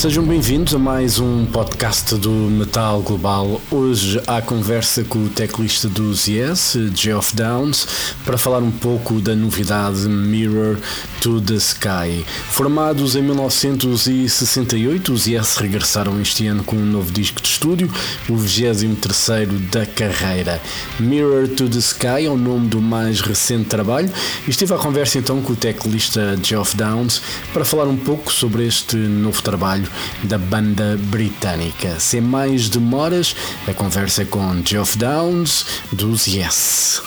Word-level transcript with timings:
Sejam 0.00 0.24
bem-vindos 0.24 0.74
a 0.74 0.78
mais 0.78 1.18
um 1.18 1.44
podcast 1.44 2.14
do 2.14 2.30
Metal 2.30 3.02
Global. 3.02 3.60
Hoje 3.70 4.18
há 4.26 4.40
conversa 4.40 5.04
com 5.04 5.26
o 5.26 5.28
teclista 5.28 5.90
dos 5.90 6.26
Yes, 6.26 6.74
Geoff 6.94 7.36
Downs, 7.36 7.86
para 8.24 8.38
falar 8.38 8.60
um 8.60 8.70
pouco 8.70 9.20
da 9.20 9.36
novidade 9.36 10.08
Mirror 10.08 10.78
to 11.20 11.38
the 11.42 11.56
Sky. 11.56 12.24
Formados 12.48 13.14
em 13.14 13.20
1968, 13.20 15.12
os 15.12 15.26
Yes 15.26 15.58
regressaram 15.58 16.18
este 16.18 16.46
ano 16.46 16.64
com 16.64 16.76
um 16.76 16.86
novo 16.86 17.12
disco 17.12 17.42
de 17.42 17.48
estúdio, 17.48 17.92
o 18.26 18.36
23 18.36 19.50
da 19.70 19.84
carreira. 19.84 20.62
Mirror 20.98 21.46
to 21.48 21.68
the 21.68 21.78
Sky 21.78 22.24
é 22.24 22.30
o 22.30 22.38
nome 22.38 22.68
do 22.68 22.80
mais 22.80 23.20
recente 23.20 23.68
trabalho 23.68 24.10
estive 24.48 24.72
à 24.72 24.78
conversa 24.78 25.18
então 25.18 25.42
com 25.42 25.52
o 25.52 25.56
teclista 25.56 26.38
Geoff 26.42 26.74
Downs 26.74 27.20
para 27.52 27.66
falar 27.66 27.84
um 27.84 27.98
pouco 27.98 28.32
sobre 28.32 28.66
este 28.66 28.96
novo 28.96 29.42
trabalho 29.42 29.89
da 30.24 30.38
banda 30.38 30.96
britânica. 30.98 31.98
Sem 32.00 32.20
mais 32.20 32.68
demoras, 32.68 33.34
a 33.66 33.74
conversa 33.74 34.24
com 34.24 34.62
Geoff 34.64 34.96
Downs 34.98 35.64
dos 35.92 36.26
Yes. 36.26 37.00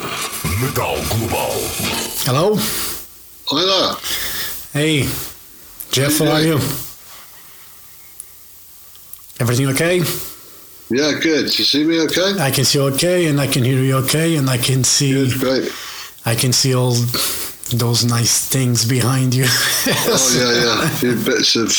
Metal 0.62 0.98
Global. 1.10 1.54
Hello? 2.26 2.60
Hi 3.48 3.62
there. 3.66 3.98
Hey, 4.74 5.10
Jeff, 5.92 6.20
how 6.20 6.28
are 6.32 6.46
you? 6.48 6.60
Everything 9.40 9.68
okay? 9.70 10.02
Yeah, 10.90 11.14
good. 11.20 11.58
You 11.58 11.66
see 11.66 11.84
me 11.84 12.00
okay? 12.02 12.40
I 12.40 12.52
can 12.52 12.66
see 12.66 12.78
you 12.78 12.86
okay, 12.94 13.28
and 13.28 13.40
I 13.42 13.48
can 13.48 13.64
hear 13.64 13.80
you 13.80 13.96
okay, 14.06 14.36
and 14.38 14.50
I 14.50 14.58
can 14.58 14.84
see 14.84 15.14
Good, 15.14 15.40
great. 15.40 15.72
I 16.26 16.36
can 16.36 16.54
see 16.54 16.74
all 16.76 16.96
those 17.72 18.06
nice 18.06 18.46
things 18.48 18.86
behind 18.86 19.34
you. 19.34 19.46
Oh 19.48 20.36
yeah, 20.38 20.54
yeah. 20.64 20.86
A 20.86 20.90
few 21.00 21.16
bits 21.16 21.56
of 21.56 21.70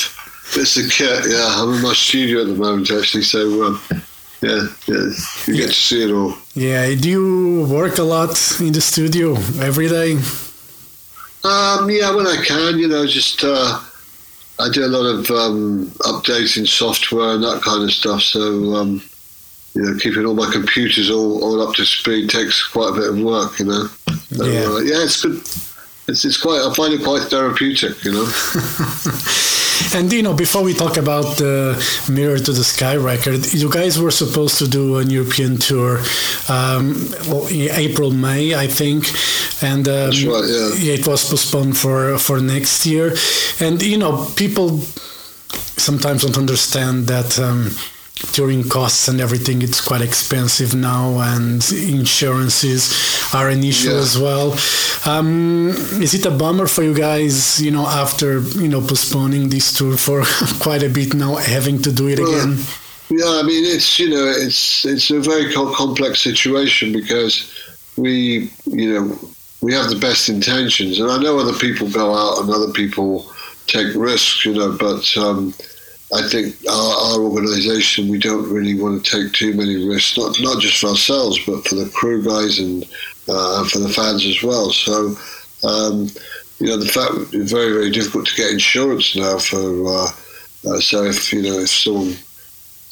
bits 0.54 0.76
of 0.76 0.90
kit. 0.90 1.24
Yeah, 1.28 1.46
I'm 1.58 1.74
in 1.74 1.82
my 1.82 1.92
studio 1.94 2.40
at 2.42 2.46
the 2.48 2.54
moment 2.54 2.90
actually, 2.90 3.22
so 3.24 3.64
um, 3.64 3.80
yeah, 4.42 4.66
yeah, 4.86 5.10
you 5.46 5.56
get 5.56 5.68
to 5.68 5.72
see 5.72 6.04
it 6.04 6.12
all. 6.12 6.34
yeah. 6.54 6.94
Do 6.94 7.08
you 7.08 7.66
work 7.68 7.98
a 7.98 8.02
lot 8.02 8.60
in 8.60 8.72
the 8.72 8.80
studio 8.80 9.34
every 9.60 9.88
day? 9.88 10.12
Um, 11.44 11.90
yeah, 11.90 12.14
when 12.14 12.26
I 12.26 12.42
can, 12.44 12.78
you 12.78 12.88
know, 12.88 13.06
just 13.06 13.44
uh, 13.44 13.78
I 14.58 14.68
do 14.72 14.84
a 14.84 14.88
lot 14.88 15.04
of 15.06 15.30
um, 15.30 15.86
updating 16.00 16.66
software 16.66 17.34
and 17.34 17.42
that 17.44 17.60
kind 17.62 17.82
of 17.84 17.92
stuff. 17.92 18.22
So 18.22 18.40
um, 18.74 19.02
you 19.74 19.82
know, 19.82 19.98
keeping 19.98 20.24
all 20.24 20.34
my 20.34 20.50
computers 20.52 21.10
all, 21.10 21.42
all 21.44 21.60
up 21.66 21.74
to 21.74 21.84
speed 21.84 22.30
takes 22.30 22.62
quite 22.66 22.90
a 22.90 23.00
bit 23.00 23.08
of 23.10 23.18
work. 23.20 23.58
You 23.58 23.66
know. 23.66 23.86
So, 24.36 24.44
Yeah. 24.46 24.66
uh, 24.68 24.78
yeah, 24.78 25.04
it's 25.04 25.20
good. 25.22 25.36
It's, 26.06 26.24
it's 26.24 26.36
quite. 26.40 26.60
I 26.62 26.72
find 26.74 26.92
it 26.94 27.02
quite 27.02 27.22
therapeutic. 27.28 28.02
You 28.04 28.12
know. 28.12 28.24
And 29.94 30.12
you 30.12 30.22
know, 30.22 30.34
before 30.34 30.62
we 30.62 30.74
talk 30.74 30.96
about 30.96 31.36
the 31.36 31.76
Mirror 32.10 32.38
to 32.38 32.52
the 32.52 32.64
Sky 32.64 32.96
record, 32.96 33.52
you 33.52 33.70
guys 33.70 33.98
were 33.98 34.10
supposed 34.10 34.58
to 34.58 34.68
do 34.68 34.98
an 34.98 35.10
European 35.10 35.56
tour, 35.56 35.98
um, 36.48 36.94
well, 37.28 37.46
in 37.46 37.70
April, 37.70 38.10
May, 38.10 38.54
I 38.54 38.66
think, 38.66 39.06
and 39.62 39.86
um, 39.88 40.10
right, 40.10 40.44
yeah. 40.78 40.94
it 40.94 41.06
was 41.06 41.28
postponed 41.28 41.76
for 41.76 42.18
for 42.18 42.40
next 42.40 42.86
year. 42.86 43.14
And 43.60 43.82
you 43.82 43.98
know, 43.98 44.26
people 44.36 44.80
sometimes 45.76 46.22
don't 46.22 46.38
understand 46.38 47.06
that. 47.06 47.38
Um, 47.38 47.70
touring 48.32 48.62
costs 48.68 49.08
and 49.08 49.20
everything 49.20 49.60
it's 49.60 49.80
quite 49.80 50.00
expensive 50.00 50.74
now 50.74 51.18
and 51.18 51.64
insurances 51.72 52.82
are 53.34 53.48
an 53.48 53.62
issue 53.64 53.90
Yeah. 53.90 53.96
as 53.98 54.16
well 54.18 54.52
um, 55.04 55.70
is 56.00 56.14
it 56.14 56.24
a 56.24 56.30
bummer 56.30 56.66
for 56.68 56.82
you 56.84 56.94
guys 56.94 57.60
you 57.60 57.70
know 57.72 57.86
after 57.86 58.40
you 58.40 58.68
know 58.68 58.80
postponing 58.80 59.48
this 59.48 59.72
tour 59.76 59.96
for 59.96 60.22
quite 60.60 60.82
a 60.84 60.88
bit 60.88 61.12
now 61.14 61.34
having 61.36 61.82
to 61.82 61.92
do 61.92 62.06
it 62.08 62.18
Well, 62.20 62.30
again 62.34 62.58
Yeah, 63.10 63.40
I 63.40 63.42
mean 63.42 63.64
it's 63.74 63.98
you 63.98 64.08
know 64.08 64.24
it's 64.44 64.84
it's 64.84 65.10
a 65.10 65.20
very 65.20 65.52
co- 65.52 65.74
complex 65.74 66.20
situation 66.20 66.92
because 66.92 67.34
we 67.96 68.50
you 68.80 68.88
know 68.92 69.18
we 69.60 69.72
have 69.74 69.88
the 69.88 69.98
best 70.08 70.28
intentions, 70.28 71.00
and 71.00 71.10
I 71.10 71.16
know 71.22 71.38
other 71.38 71.54
people 71.66 71.88
go 71.88 72.06
out 72.14 72.34
and 72.40 72.50
other 72.50 72.70
people 72.72 73.12
take 73.66 73.94
risks, 73.94 74.44
you 74.44 74.52
know, 74.52 74.70
but 74.86 75.04
um, 75.16 75.54
I 76.14 76.28
think 76.28 76.56
our, 76.68 76.94
our 77.06 77.20
organisation 77.20 78.08
we 78.08 78.18
don't 78.18 78.48
really 78.50 78.80
want 78.80 79.04
to 79.04 79.10
take 79.10 79.32
too 79.32 79.54
many 79.54 79.86
risks, 79.86 80.16
not 80.16 80.36
not 80.40 80.60
just 80.60 80.78
for 80.78 80.90
ourselves, 80.90 81.38
but 81.44 81.66
for 81.66 81.74
the 81.74 81.90
crew 81.90 82.22
guys 82.22 82.58
and 82.58 82.84
uh, 83.28 83.64
for 83.64 83.78
the 83.78 83.88
fans 83.88 84.24
as 84.26 84.42
well. 84.42 84.70
So. 84.70 85.16
Um, 85.64 86.08
you 86.60 86.68
know 86.68 86.76
the 86.76 86.86
fact 86.86 87.34
it's 87.34 87.50
very 87.50 87.72
very 87.72 87.90
difficult 87.90 88.26
to 88.26 88.36
get 88.36 88.52
insurance 88.52 89.16
now 89.16 89.38
for 89.38 89.88
uh, 89.88 90.06
uh, 90.68 90.78
so 90.78 91.02
if 91.02 91.32
you 91.32 91.42
know 91.42 91.58
if 91.58 91.68
someone 91.68 92.14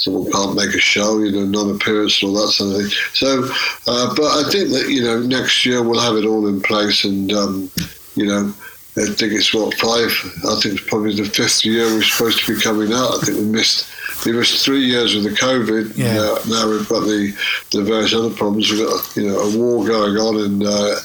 someone 0.02 0.30
can't 0.32 0.56
make 0.56 0.74
a 0.74 0.80
show, 0.80 1.20
you 1.20 1.30
know, 1.30 1.44
non-appearance 1.44 2.22
and 2.22 2.30
all 2.30 2.44
that 2.44 2.52
sort 2.52 2.74
of 2.74 2.80
thing. 2.80 2.90
So, 3.14 3.44
uh, 3.86 4.14
but 4.14 4.24
I 4.24 4.50
think 4.50 4.70
that 4.70 4.88
you 4.88 5.02
know 5.02 5.20
next 5.20 5.64
year 5.64 5.82
we'll 5.82 6.00
have 6.00 6.16
it 6.16 6.26
all 6.26 6.46
in 6.48 6.60
place, 6.60 7.04
and 7.04 7.32
um, 7.32 7.70
you 8.16 8.26
know, 8.26 8.52
I 8.96 9.06
think 9.06 9.32
it's 9.32 9.54
what 9.54 9.74
five. 9.74 10.10
I 10.44 10.60
think 10.60 10.74
it's 10.74 10.88
probably 10.88 11.14
the 11.14 11.24
fifth 11.24 11.64
year 11.64 11.84
we're 11.86 12.02
supposed 12.02 12.44
to 12.44 12.54
be 12.54 12.60
coming 12.60 12.92
out. 12.92 13.22
I 13.22 13.26
think 13.26 13.38
we 13.38 13.44
missed 13.44 13.88
we 14.26 14.32
missed 14.32 14.64
three 14.64 14.84
years 14.84 15.14
with 15.14 15.24
the 15.24 15.30
COVID. 15.30 15.96
Yeah. 15.96 16.14
Now, 16.14 16.36
now 16.48 16.70
we've 16.70 16.88
got 16.88 17.00
the 17.00 17.34
the 17.70 17.82
various 17.82 18.14
other 18.14 18.30
problems. 18.30 18.70
We've 18.70 18.86
got 18.86 19.16
you 19.16 19.28
know 19.28 19.38
a 19.38 19.56
war 19.56 19.84
going 19.86 20.16
on 20.16 20.36
in. 20.44 20.66
Uh, 20.66 20.96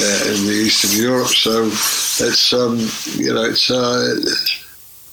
uh, 0.00 0.24
in 0.28 0.46
the 0.46 0.52
eastern 0.52 1.02
Europe, 1.02 1.28
so 1.28 1.64
it's 1.64 2.52
um, 2.52 2.78
you 3.16 3.32
know 3.32 3.42
it's 3.42 3.68
uh, 3.70 4.14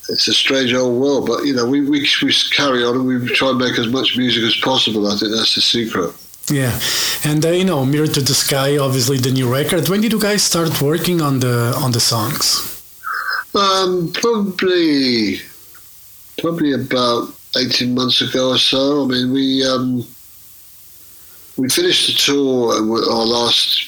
it's 0.09 0.27
a 0.27 0.33
strange 0.33 0.73
old 0.73 1.01
world, 1.01 1.27
but 1.27 1.45
you 1.45 1.53
know, 1.53 1.65
we, 1.65 1.81
we, 1.81 2.07
we 2.21 2.33
carry 2.51 2.83
on 2.83 2.95
and 2.95 3.05
we 3.05 3.25
try 3.33 3.49
and 3.49 3.57
make 3.57 3.77
as 3.79 3.87
much 3.87 4.17
music 4.17 4.43
as 4.43 4.55
possible. 4.57 5.07
I 5.07 5.17
think 5.17 5.31
that's 5.31 5.55
the 5.55 5.61
secret. 5.61 6.13
Yeah 6.49 6.79
and 7.23 7.45
uh, 7.45 7.49
you 7.49 7.65
know 7.65 7.85
mirror 7.85 8.07
to 8.07 8.21
the 8.21 8.33
sky 8.33 8.77
obviously 8.77 9.17
the 9.17 9.31
new 9.31 9.51
record 9.51 9.89
when 9.89 10.01
did 10.01 10.11
you 10.11 10.19
guys 10.19 10.43
start 10.43 10.81
working 10.81 11.21
on 11.21 11.39
the 11.39 11.73
on 11.83 11.91
the 11.91 11.99
songs 11.99 12.75
Um, 13.55 14.11
probably, 14.11 15.39
probably 16.41 16.73
about 16.73 17.29
eighteen 17.55 17.95
months 17.95 18.19
ago 18.19 18.49
or 18.49 18.57
so. 18.57 19.05
I 19.05 19.07
mean, 19.07 19.31
we 19.31 19.65
um, 19.65 20.05
we 21.55 21.69
finished 21.69 22.07
the 22.07 22.13
tour 22.19 22.73
our 22.73 23.25
last 23.25 23.87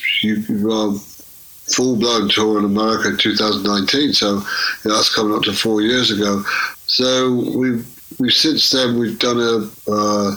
full 1.74 1.98
blown 1.98 2.30
tour 2.30 2.60
in 2.60 2.66
America 2.66 3.10
in 3.10 3.18
2019. 3.18 4.14
So 4.14 4.36
you 4.36 4.42
know, 4.86 4.96
that's 4.96 5.14
coming 5.14 5.36
up 5.36 5.44
to 5.44 5.54
four 5.54 5.82
years 5.82 6.12
ago. 6.12 6.44
So 6.86 7.34
we 7.34 7.84
we 8.20 8.32
since 8.32 8.72
then 8.72 8.98
we've 8.98 9.20
done 9.20 9.40
a. 9.40 9.92
Uh, 9.92 10.36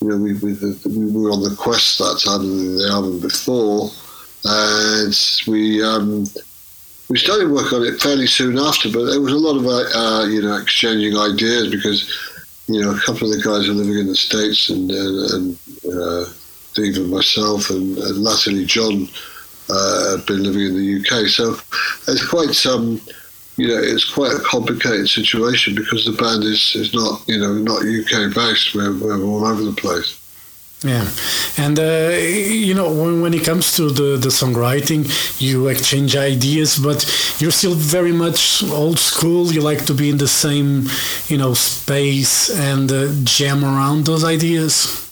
you 0.00 0.08
know, 0.08 0.16
we, 0.16 0.34
we, 0.34 0.52
we 0.52 1.12
were 1.12 1.30
on 1.30 1.42
the 1.42 1.56
Quest 1.58 1.98
that 1.98 2.20
time 2.24 2.40
of 2.40 2.46
the 2.46 2.88
album 2.92 3.20
before, 3.20 3.90
and 4.44 5.14
we 5.46 5.82
um, 5.82 6.26
we 7.08 7.18
started 7.18 7.50
work 7.50 7.72
on 7.72 7.84
it 7.84 8.00
fairly 8.00 8.26
soon 8.26 8.58
after. 8.58 8.90
But 8.90 9.04
there 9.04 9.20
was 9.20 9.32
a 9.32 9.36
lot 9.36 9.56
of 9.56 9.66
uh, 9.66 10.26
you 10.26 10.42
know 10.42 10.56
exchanging 10.56 11.16
ideas 11.16 11.70
because 11.70 12.10
you 12.66 12.80
know 12.80 12.90
a 12.90 13.00
couple 13.00 13.30
of 13.30 13.36
the 13.36 13.42
guys 13.42 13.68
are 13.68 13.72
living 13.72 13.98
in 13.98 14.06
the 14.06 14.16
states, 14.16 14.68
and 14.68 14.90
and, 14.90 15.32
and 15.32 15.58
uh, 15.98 16.24
Steve 16.72 16.96
and 16.96 17.10
myself, 17.10 17.70
and, 17.70 17.96
and 17.96 18.18
latterly 18.18 18.66
John 18.66 19.08
uh, 19.70 20.18
been 20.26 20.42
living 20.42 20.66
in 20.66 20.76
the 20.76 21.00
UK. 21.00 21.28
So 21.28 21.56
it's 22.08 22.26
quite 22.28 22.50
some. 22.50 23.00
You 23.56 23.68
know, 23.68 23.78
it's 23.78 24.04
quite 24.04 24.32
a 24.32 24.40
complicated 24.40 25.08
situation 25.08 25.74
because 25.74 26.04
the 26.04 26.12
band 26.12 26.44
is, 26.44 26.74
is 26.74 26.92
not, 26.92 27.22
you 27.26 27.38
know, 27.38 27.54
not 27.54 27.80
UK 27.80 28.34
based. 28.34 28.74
We're, 28.74 28.92
we're 28.92 29.22
all 29.24 29.46
over 29.46 29.62
the 29.62 29.72
place. 29.72 30.20
Yeah, 30.82 31.08
and 31.56 31.78
uh, 31.78 32.10
you 32.20 32.74
know 32.74 32.92
when, 32.92 33.22
when 33.22 33.32
it 33.32 33.44
comes 33.44 33.74
to 33.76 33.88
the, 33.88 34.18
the 34.18 34.28
songwriting, 34.28 35.08
you 35.40 35.68
exchange 35.68 36.14
ideas, 36.14 36.76
but 36.76 37.02
you're 37.40 37.50
still 37.50 37.74
very 37.74 38.12
much 38.12 38.62
old 38.64 38.98
school. 38.98 39.50
You 39.50 39.62
like 39.62 39.86
to 39.86 39.94
be 39.94 40.10
in 40.10 40.18
the 40.18 40.28
same, 40.28 40.88
you 41.28 41.38
know, 41.38 41.54
space 41.54 42.50
and 42.50 42.92
uh, 42.92 43.08
jam 43.24 43.64
around 43.64 44.04
those 44.04 44.22
ideas. 44.22 45.02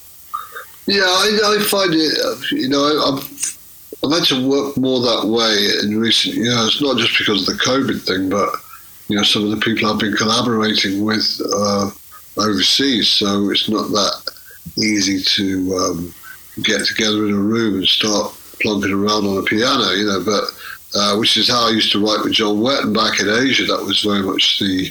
Yeah, 0.87 1.03
I, 1.03 1.57
I 1.57 1.63
find 1.65 1.95
it. 1.95 2.53
You 2.53 2.69
know, 2.69 2.85
I, 2.85 3.21
I've 4.03 4.13
had 4.13 4.25
to 4.29 4.49
work 4.49 4.77
more 4.77 5.01
that 5.01 5.27
way 5.27 5.69
in 5.83 5.99
recent 5.99 6.35
years. 6.35 6.81
Not 6.81 6.99
just 6.99 7.19
because 7.19 7.49
of 7.49 7.57
the 7.57 7.63
COVID 7.63 8.01
thing, 8.07 8.29
but 8.29 8.51
you 9.09 9.17
know, 9.17 9.23
some 9.23 9.45
of 9.45 9.51
the 9.51 9.59
people 9.59 9.89
I've 9.89 10.01
been 10.01 10.17
collaborating 10.17 11.05
with 11.05 11.41
uh, 11.55 11.91
overseas. 12.39 13.09
So 13.09 13.51
it's 13.51 13.69
not 13.69 13.89
that 13.91 14.33
easy 14.79 15.23
to 15.23 15.77
um, 15.77 16.15
get 16.63 16.85
together 16.87 17.27
in 17.27 17.35
a 17.35 17.39
room 17.39 17.77
and 17.77 17.87
start 17.87 18.33
plonking 18.63 18.93
around 18.93 19.27
on 19.27 19.39
a 19.39 19.43
piano. 19.43 19.91
You 19.93 20.07
know, 20.07 20.23
but 20.25 20.45
uh, 20.95 21.17
which 21.17 21.37
is 21.37 21.49
how 21.49 21.69
I 21.69 21.71
used 21.71 21.93
to 21.93 22.05
write 22.05 22.25
with 22.25 22.35
John 22.35 22.57
Wetton 22.57 22.95
back 22.95 23.21
in 23.21 23.29
Asia. 23.29 23.65
That 23.65 23.85
was 23.85 24.03
very 24.03 24.23
much 24.23 24.59
the 24.59 24.91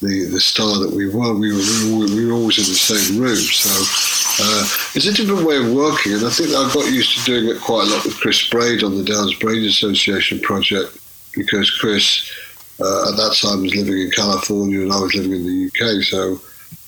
the, 0.00 0.24
the 0.26 0.40
style 0.40 0.80
that 0.80 0.94
we 0.94 1.06
were. 1.06 1.34
We 1.34 1.52
were, 1.52 1.58
we 1.58 1.98
were 1.98 2.14
we 2.14 2.26
were 2.26 2.34
always 2.34 2.58
in 2.58 2.64
the 2.64 2.78
same 2.78 3.20
room. 3.20 3.36
So 3.36 4.23
uh, 4.40 4.66
it's 4.94 5.06
a 5.06 5.12
different 5.12 5.46
way 5.46 5.56
of 5.56 5.72
working, 5.72 6.12
and 6.12 6.26
I 6.26 6.30
think 6.30 6.50
I 6.50 6.72
got 6.72 6.90
used 6.92 7.18
to 7.18 7.24
doing 7.24 7.54
it 7.54 7.60
quite 7.60 7.86
a 7.86 7.90
lot 7.90 8.04
with 8.04 8.18
Chris 8.18 8.48
Braid 8.50 8.82
on 8.82 8.96
the 8.96 9.04
Downes 9.04 9.34
Braid 9.34 9.64
Association 9.64 10.40
project 10.40 10.98
because 11.34 11.70
Chris 11.70 12.30
uh, 12.80 13.10
at 13.10 13.16
that 13.16 13.38
time 13.40 13.62
was 13.62 13.74
living 13.74 14.00
in 14.00 14.10
California 14.10 14.80
and 14.80 14.92
I 14.92 15.00
was 15.00 15.14
living 15.14 15.32
in 15.32 15.44
the 15.44 15.66
UK, 15.66 16.02
so 16.02 16.40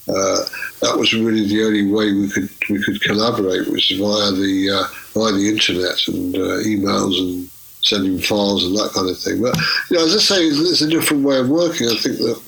uh, 0.08 0.44
that 0.82 0.96
was 0.96 1.12
really 1.14 1.46
the 1.46 1.64
only 1.64 1.90
way 1.90 2.12
we 2.12 2.28
could 2.28 2.48
we 2.70 2.82
could 2.82 3.00
collaborate 3.02 3.69
was 3.69 3.88
via 3.90 4.31
the 4.32 4.70
uh, 4.70 4.87
via 5.14 5.32
the 5.32 5.48
internet 5.48 6.06
and 6.08 6.37
uh, 6.37 6.62
emails 6.66 7.19
and 7.19 7.50
sending 7.82 8.19
files 8.19 8.64
and 8.64 8.76
that 8.76 8.90
kind 8.93 9.08
of 9.08 9.19
thing. 9.19 9.43
But 9.43 9.56
you 9.90 9.96
know, 9.96 10.04
as 10.04 10.14
I 10.14 10.19
say, 10.19 10.46
it's 10.46 10.81
a 10.81 10.88
different 10.88 11.25
way 11.25 11.38
of 11.38 11.48
working. 11.48 11.88
I 11.88 11.96
think 11.96 12.19
that 12.19 12.40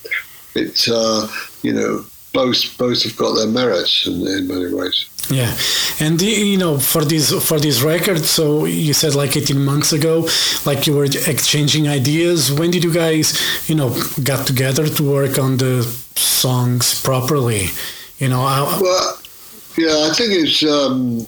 it's 0.55 0.89
uh, 0.89 1.29
you 1.63 1.73
know 1.73 2.05
both 2.33 2.77
both 2.79 3.03
have 3.03 3.17
got 3.17 3.35
their 3.35 3.47
merits 3.47 4.07
in, 4.07 4.27
in 4.27 4.47
many 4.49 4.73
ways. 4.73 5.07
Yeah, 5.31 5.55
and 6.01 6.21
you 6.23 6.57
know, 6.57 6.79
for 6.79 7.05
this 7.05 7.33
for 7.47 7.61
this 7.61 7.83
record, 7.83 8.25
so 8.25 8.65
you 8.65 8.95
said 8.95 9.15
like 9.15 9.37
eighteen 9.37 9.63
months 9.63 9.93
ago, 9.93 10.27
like 10.65 10.87
you 10.87 10.95
were 10.95 11.05
exchanging 11.05 11.87
ideas. 11.87 12.51
When 12.51 12.71
did 12.71 12.83
you 12.83 12.93
guys, 12.93 13.37
you 13.69 13.75
know, 13.75 13.91
got 14.25 14.47
together 14.47 14.89
to 14.89 15.03
work 15.03 15.39
on 15.39 15.59
the 15.59 15.83
songs 16.15 17.03
properly? 17.03 17.69
You 18.19 18.29
know, 18.29 18.41
I, 18.41 18.79
well, 18.81 19.21
yeah, 19.77 20.09
I 20.11 20.15
think 20.15 20.33
it's 20.33 20.63
um, 20.65 21.27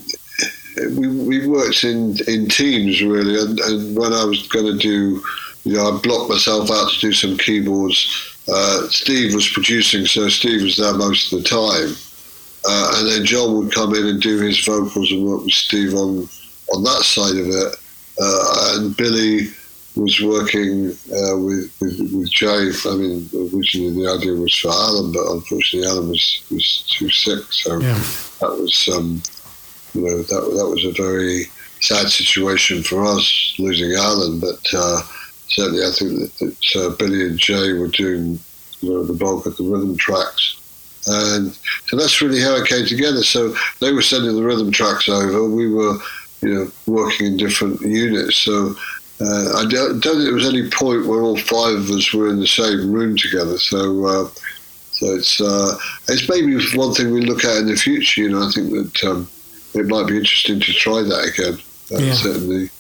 we 0.96 1.06
we 1.08 1.46
worked 1.46 1.84
in 1.84 2.16
in 2.26 2.48
teams 2.48 3.02
really, 3.02 3.38
and, 3.38 3.60
and 3.60 3.98
when 3.98 4.14
I 4.14 4.24
was 4.24 4.48
going 4.48 4.66
to 4.66 4.78
do, 4.78 5.22
you 5.64 5.74
know, 5.74 5.88
I 5.88 6.00
blocked 6.00 6.30
myself 6.30 6.70
out 6.70 6.90
to 6.90 7.00
do 7.00 7.12
some 7.12 7.36
keyboards. 7.36 8.29
Uh, 8.52 8.88
Steve 8.88 9.34
was 9.34 9.48
producing, 9.48 10.06
so 10.06 10.28
Steve 10.28 10.62
was 10.62 10.76
there 10.76 10.94
most 10.94 11.32
of 11.32 11.42
the 11.42 11.48
time 11.48 11.94
uh, 12.68 12.92
and 12.96 13.08
then 13.08 13.24
John 13.24 13.56
would 13.56 13.72
come 13.72 13.94
in 13.94 14.06
and 14.06 14.20
do 14.20 14.38
his 14.38 14.58
vocals 14.64 15.10
and 15.10 15.24
work 15.24 15.42
with 15.42 15.52
Steve 15.52 15.94
on 15.94 16.28
on 16.72 16.82
that 16.84 17.02
side 17.02 17.36
of 17.36 17.48
it. 17.48 17.76
Uh, 18.20 18.74
and 18.76 18.96
Billy 18.96 19.48
was 19.96 20.20
working 20.20 20.90
uh, 21.12 21.36
with, 21.36 21.74
with, 21.80 21.98
with 22.12 22.30
Jay. 22.30 22.70
I 22.86 22.94
mean, 22.94 23.28
originally 23.34 24.04
the 24.04 24.14
idea 24.16 24.34
was 24.34 24.54
for 24.54 24.68
Alan, 24.68 25.10
but 25.10 25.26
unfortunately 25.32 25.88
Alan 25.88 26.10
was, 26.10 26.42
was 26.50 26.84
too 26.96 27.10
sick. 27.10 27.42
So 27.50 27.80
yeah. 27.80 27.94
that 28.40 28.50
was, 28.50 28.88
um, 28.94 29.20
you 29.94 30.02
know, 30.02 30.18
that 30.18 30.28
that 30.28 30.68
was 30.68 30.84
a 30.84 31.02
very 31.02 31.46
sad 31.80 32.08
situation 32.08 32.82
for 32.82 33.04
us 33.04 33.54
losing 33.58 33.92
Alan. 33.94 34.38
But 34.38 34.60
uh, 34.72 35.02
certainly, 35.50 35.84
I 35.84 35.90
think 35.90 36.18
that, 36.18 36.38
that 36.38 36.76
uh, 36.76 36.96
Billy 36.96 37.26
and 37.26 37.38
Jay 37.38 37.72
were 37.72 37.88
doing 37.88 38.38
you 38.80 38.92
know, 38.92 39.04
the 39.04 39.12
bulk 39.12 39.46
of 39.46 39.56
the 39.56 39.64
rhythm 39.64 39.96
tracks. 39.96 40.56
And 41.06 41.56
so 41.86 41.96
that's 41.96 42.20
really 42.20 42.40
how 42.40 42.56
it 42.56 42.68
came 42.68 42.86
together. 42.86 43.22
So 43.22 43.54
they 43.80 43.92
were 43.92 44.02
sending 44.02 44.34
the 44.36 44.42
rhythm 44.42 44.70
tracks 44.70 45.08
over. 45.08 45.48
We 45.48 45.72
were, 45.72 45.96
you 46.42 46.54
know, 46.54 46.70
working 46.86 47.26
in 47.26 47.36
different 47.36 47.80
units. 47.80 48.36
So 48.36 48.74
uh, 49.20 49.58
I 49.58 49.66
don't, 49.68 50.00
don't, 50.00 50.16
think 50.16 50.24
there 50.24 50.34
was 50.34 50.48
any 50.48 50.68
point 50.70 51.06
where 51.06 51.22
all 51.22 51.38
five 51.38 51.74
of 51.74 51.90
us 51.90 52.12
were 52.12 52.28
in 52.28 52.40
the 52.40 52.46
same 52.46 52.92
room 52.92 53.16
together. 53.16 53.58
So, 53.58 54.06
uh, 54.06 54.28
so 54.92 55.14
it's 55.14 55.40
uh, 55.40 55.76
it's 56.08 56.28
maybe 56.28 56.56
one 56.76 56.94
thing 56.94 57.12
we 57.12 57.22
look 57.22 57.44
at 57.44 57.58
in 57.58 57.66
the 57.66 57.76
future. 57.76 58.22
You 58.22 58.30
know, 58.30 58.46
I 58.46 58.50
think 58.50 58.70
that 58.70 59.10
um, 59.10 59.28
it 59.74 59.86
might 59.86 60.06
be 60.06 60.18
interesting 60.18 60.60
to 60.60 60.72
try 60.74 61.02
that 61.02 61.32
again. 61.32 61.58
Uh, 61.92 62.02
yeah. 62.02 62.14
Certainly. 62.14 62.70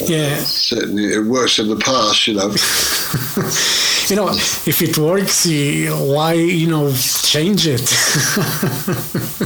Yeah. 0.00 0.36
Certainly, 0.38 1.04
it 1.04 1.24
works 1.24 1.58
in 1.58 1.68
the 1.68 1.76
past. 1.76 2.26
You 2.26 2.34
know. 2.34 2.48
you 4.08 4.16
know, 4.16 4.28
if 4.30 4.80
it 4.80 4.96
works, 4.98 5.46
why 5.46 6.32
you 6.34 6.68
know 6.68 6.92
change 6.92 7.66
it? 7.66 7.80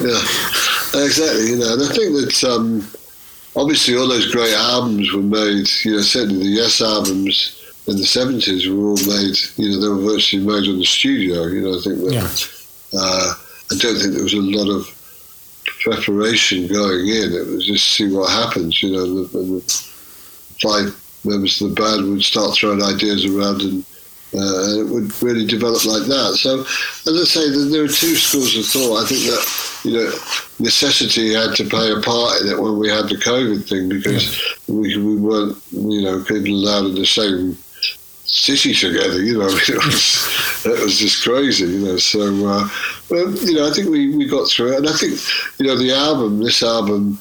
yeah, 0.00 1.04
exactly. 1.04 1.50
You 1.50 1.56
know, 1.56 1.72
and 1.72 1.82
I 1.82 1.88
think 1.94 2.12
that 2.14 2.44
um, 2.50 2.86
obviously 3.56 3.96
all 3.96 4.08
those 4.08 4.30
great 4.30 4.54
albums 4.54 5.12
were 5.12 5.22
made. 5.22 5.68
You 5.84 5.92
know, 5.92 6.02
certainly 6.02 6.44
the 6.44 6.52
Yes 6.52 6.80
albums 6.80 7.58
in 7.86 7.96
the 7.96 8.06
seventies 8.06 8.68
were 8.68 8.88
all 8.88 8.96
made. 8.96 9.36
You 9.56 9.70
know, 9.70 9.80
they 9.80 9.88
were 9.88 10.12
virtually 10.12 10.44
made 10.44 10.68
in 10.68 10.78
the 10.78 10.84
studio. 10.84 11.46
You 11.46 11.62
know, 11.62 11.78
I 11.78 11.80
think 11.82 11.98
that. 11.98 12.12
Yeah. 12.12 13.00
Uh, 13.00 13.34
I 13.70 13.76
don't 13.76 13.98
think 13.98 14.12
there 14.12 14.22
was 14.22 14.34
a 14.34 14.40
lot 14.40 14.68
of 14.68 14.86
preparation 15.64 16.66
going 16.66 17.08
in. 17.08 17.32
It 17.32 17.46
was 17.46 17.66
just 17.66 17.88
see 17.88 18.12
what 18.12 18.30
happens. 18.30 18.82
You 18.82 18.92
know, 18.92 19.04
and 19.04 19.16
the, 19.16 19.38
and 19.38 19.60
the 19.60 19.91
five 20.62 20.96
members 21.24 21.60
of 21.60 21.70
the 21.70 21.74
band 21.74 22.08
would 22.10 22.22
start 22.22 22.54
throwing 22.54 22.82
ideas 22.82 23.24
around 23.24 23.62
and 23.62 23.84
uh, 24.34 24.80
it 24.80 24.88
would 24.88 25.22
really 25.22 25.46
develop 25.46 25.84
like 25.84 26.04
that. 26.04 26.34
So, 26.40 26.60
as 26.60 27.20
I 27.20 27.24
say, 27.24 27.50
there 27.70 27.84
are 27.84 27.88
two 27.88 28.16
schools 28.16 28.56
of 28.56 28.64
thought. 28.64 29.02
I 29.02 29.06
think 29.06 29.26
that 29.28 29.80
you 29.84 29.92
know 29.92 30.10
necessity 30.58 31.34
had 31.34 31.54
to 31.56 31.64
play 31.68 31.92
a 31.92 32.00
part 32.00 32.40
in 32.40 32.48
it 32.48 32.58
when 32.58 32.78
we 32.78 32.88
had 32.88 33.08
the 33.08 33.16
COVID 33.16 33.68
thing 33.68 33.90
because 33.90 34.38
yeah. 34.38 34.74
we, 34.74 34.96
we 34.96 35.16
weren't 35.16 35.58
you 35.70 36.02
know 36.02 36.24
allowed 36.30 36.86
in 36.86 36.94
the 36.94 37.04
same 37.04 37.58
city 38.24 38.72
together. 38.72 39.22
You 39.22 39.38
know, 39.38 39.48
it 39.50 39.84
was 39.84 40.64
it 40.64 40.82
was 40.82 40.98
just 40.98 41.22
crazy. 41.22 41.66
You 41.66 41.84
know, 41.84 41.96
so 41.98 42.22
uh, 42.46 42.68
well, 43.10 43.30
you 43.32 43.54
know, 43.54 43.68
I 43.68 43.72
think 43.72 43.90
we, 43.90 44.16
we 44.16 44.26
got 44.26 44.48
through 44.48 44.72
it, 44.72 44.78
and 44.78 44.88
I 44.88 44.96
think 44.96 45.20
you 45.60 45.66
know 45.66 45.76
the 45.76 45.92
album, 45.92 46.42
this 46.42 46.62
album, 46.62 47.18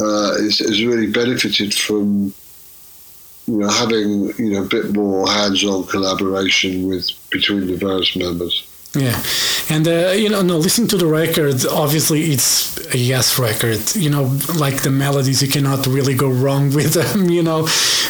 uh, 0.00 0.34
is, 0.38 0.58
has 0.58 0.84
really 0.84 1.06
benefited 1.06 1.72
from 1.72 2.34
you 3.48 3.58
know, 3.58 3.68
having 3.68 4.28
you 4.36 4.52
know 4.52 4.62
a 4.62 4.68
bit 4.68 4.94
more 4.94 5.26
hands-on 5.26 5.86
collaboration 5.86 6.86
with 6.86 7.10
between 7.30 7.66
the 7.66 7.76
various 7.76 8.14
members. 8.14 8.67
Yeah, 8.94 9.22
and 9.68 9.86
uh, 9.86 10.12
you 10.16 10.30
know, 10.30 10.40
no, 10.40 10.56
listening 10.56 10.88
to 10.88 10.96
the 10.96 11.06
record, 11.06 11.66
obviously 11.66 12.32
it's 12.32 12.78
a 12.94 12.96
yes 12.96 13.38
record. 13.38 13.94
You 13.94 14.08
know, 14.08 14.38
like 14.56 14.82
the 14.82 14.90
melodies, 14.90 15.42
you 15.42 15.48
cannot 15.48 15.86
really 15.86 16.14
go 16.14 16.30
wrong 16.30 16.72
with 16.74 16.94
them. 16.94 17.28
You 17.28 17.42
know, 17.42 17.64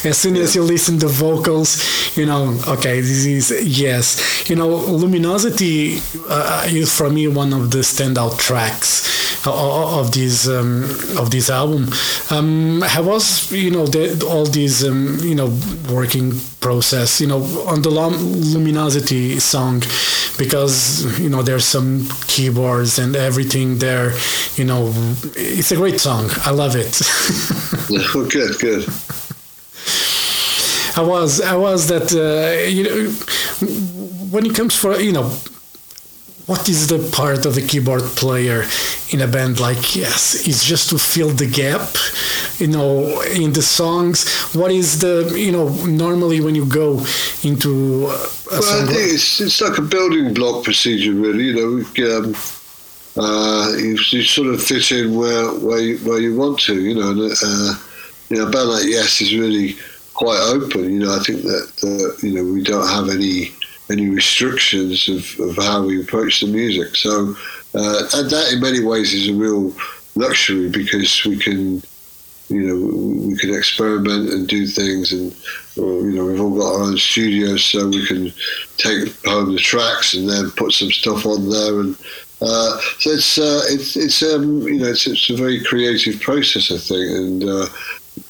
as 0.05 0.17
soon 0.17 0.37
as 0.37 0.55
you 0.55 0.63
listen 0.63 0.99
to 1.01 1.09
vocals, 1.09 2.17
you 2.17 2.27
know, 2.27 2.57
okay, 2.69 3.01
this 3.01 3.27
is 3.27 3.51
yes. 3.67 4.49
You 4.49 4.55
know, 4.55 4.69
Luminosity 4.69 5.99
uh, 6.29 6.65
is 6.69 6.97
for 6.97 7.11
me 7.11 7.27
one 7.27 7.53
of 7.53 7.73
the 7.73 7.79
standout 7.79 8.39
tracks 8.39 9.45
of, 9.45 9.55
of 10.07 10.13
this 10.13 10.47
um, 10.49 10.85
of 11.19 11.31
this 11.31 11.51
album. 11.51 11.89
Um, 12.31 12.85
I 12.85 13.01
was, 13.01 13.51
you 13.51 13.71
know, 13.73 13.87
the, 13.87 14.25
all 14.27 14.47
these, 14.47 14.85
um, 14.85 15.19
you 15.23 15.35
know, 15.35 15.59
working 15.91 16.33
process, 16.61 17.21
you 17.21 17.27
know, 17.27 17.43
on 17.67 17.83
the 17.83 17.91
lum 17.91 18.15
Luminosity 18.15 19.39
song, 19.39 19.81
because 20.39 21.21
you 21.21 21.29
know 21.29 21.43
there's 21.43 21.65
some 21.65 22.09
keyboards 22.27 22.99
and 22.99 23.17
everything 23.17 23.79
there. 23.79 24.13
You 24.57 24.65
know, 24.65 24.93
it's 25.37 25.73
a 25.73 25.77
great 25.77 26.01
song. 26.01 26.31
I 26.45 26.51
love 26.51 26.75
it. 26.77 27.01
oh, 28.15 28.29
good, 28.29 28.59
good. 28.59 28.89
I 30.97 31.03
was, 31.03 31.41
I 31.41 31.55
was 31.55 31.87
that. 31.89 32.13
Uh, 32.13 32.69
you 32.69 32.85
know, 32.85 33.11
when 34.31 34.47
it 34.47 34.55
comes 34.55 34.77
for 34.77 34.99
you 35.01 35.13
know 35.13 35.31
what 36.49 36.67
is 36.69 36.87
the 36.89 36.99
part 37.15 37.45
of 37.45 37.55
the 37.55 37.65
keyboard 37.65 38.03
player 38.17 38.65
in 39.11 39.21
a 39.21 39.27
band 39.27 39.61
like 39.61 39.95
yes 39.95 40.47
it's 40.49 40.65
just 40.65 40.89
to 40.89 40.99
fill 40.99 41.29
the 41.29 41.47
gap 41.47 41.91
you 42.59 42.67
know 42.67 43.23
in 43.23 43.53
the 43.53 43.63
songs? 43.63 44.29
What 44.55 44.71
is 44.71 45.01
the 45.01 45.33
you 45.37 45.53
know 45.53 45.69
normally 45.87 46.41
when 46.41 46.55
you 46.55 46.67
go 46.67 47.05
into 47.43 48.07
a 48.07 48.17
well, 48.51 48.83
I 48.83 48.87
think 48.87 49.13
it's, 49.15 49.41
it's 49.41 49.61
like 49.61 49.79
a 49.79 49.83
building 49.83 50.35
block 50.35 50.65
procedure 50.65 51.13
really 51.13 51.45
you 51.51 51.57
know 51.57 52.17
um, 52.17 52.35
uh, 53.17 53.73
you, 53.77 53.99
you, 54.11 54.23
sort 54.23 54.49
of 54.55 54.63
fit 54.63 54.93
in 54.93 55.17
where 55.17 55.47
where 55.55 55.81
you, 55.81 55.99
where 55.99 56.21
you 56.21 56.37
want 56.37 56.59
to 56.61 56.81
you 56.81 56.95
know 56.95 57.11
and, 57.11 57.33
uh, 57.43 57.75
you 58.29 58.37
know 58.37 58.49
a 58.49 58.51
band 58.51 58.69
like 58.69 58.87
yes 58.87 59.21
is 59.21 59.35
really 59.35 59.77
quite 60.15 60.41
open 60.55 60.85
you 60.85 61.01
know 61.01 61.15
I 61.15 61.21
think 61.21 61.43
that, 61.43 61.73
that 61.83 62.19
you 62.23 62.35
know 62.35 62.53
we 62.53 62.63
don't 62.63 62.89
have 62.89 63.09
any 63.09 63.53
any 63.91 64.09
restrictions 64.09 65.09
of, 65.09 65.41
of 65.41 65.57
how 65.57 65.83
we 65.83 66.01
approach 66.01 66.41
the 66.41 66.47
music. 66.47 66.95
So, 66.97 67.35
uh, 67.75 68.23
that 68.23 68.51
in 68.53 68.61
many 68.61 68.81
ways 68.81 69.13
is 69.15 69.29
a 69.29 69.35
real 69.35 69.73
luxury 70.15 70.69
because 70.69 71.25
we 71.25 71.39
can, 71.39 71.83
you 72.49 72.63
know, 72.63 73.29
we 73.29 73.37
can 73.37 73.55
experiment 73.55 74.31
and 74.31 74.49
do 74.49 74.67
things, 74.67 75.13
and 75.13 75.35
you 75.77 76.13
know, 76.13 76.25
we've 76.25 76.41
all 76.41 76.57
got 76.57 76.75
our 76.75 76.83
own 76.83 76.97
studios, 76.97 77.65
so 77.65 77.89
we 77.89 78.07
can 78.07 78.33
take 78.77 79.15
home 79.25 79.53
the 79.53 79.59
tracks 79.59 80.15
and 80.15 80.29
then 80.29 80.51
put 80.53 80.73
some 80.73 80.91
stuff 80.91 81.25
on 81.27 81.49
there, 81.49 81.81
and 81.81 81.97
uh, 82.41 82.79
so 82.99 83.11
it's 83.11 83.39
uh, 83.39 83.63
it's 83.69 83.97
it's 83.97 84.23
um, 84.23 84.63
you 84.63 84.79
know 84.79 84.87
it's, 84.87 85.07
it's 85.07 85.29
a 85.29 85.37
very 85.37 85.63
creative 85.65 86.21
process, 86.21 86.71
I 86.71 86.79
think, 86.79 87.11
and 87.11 87.45
uh, 87.45 87.67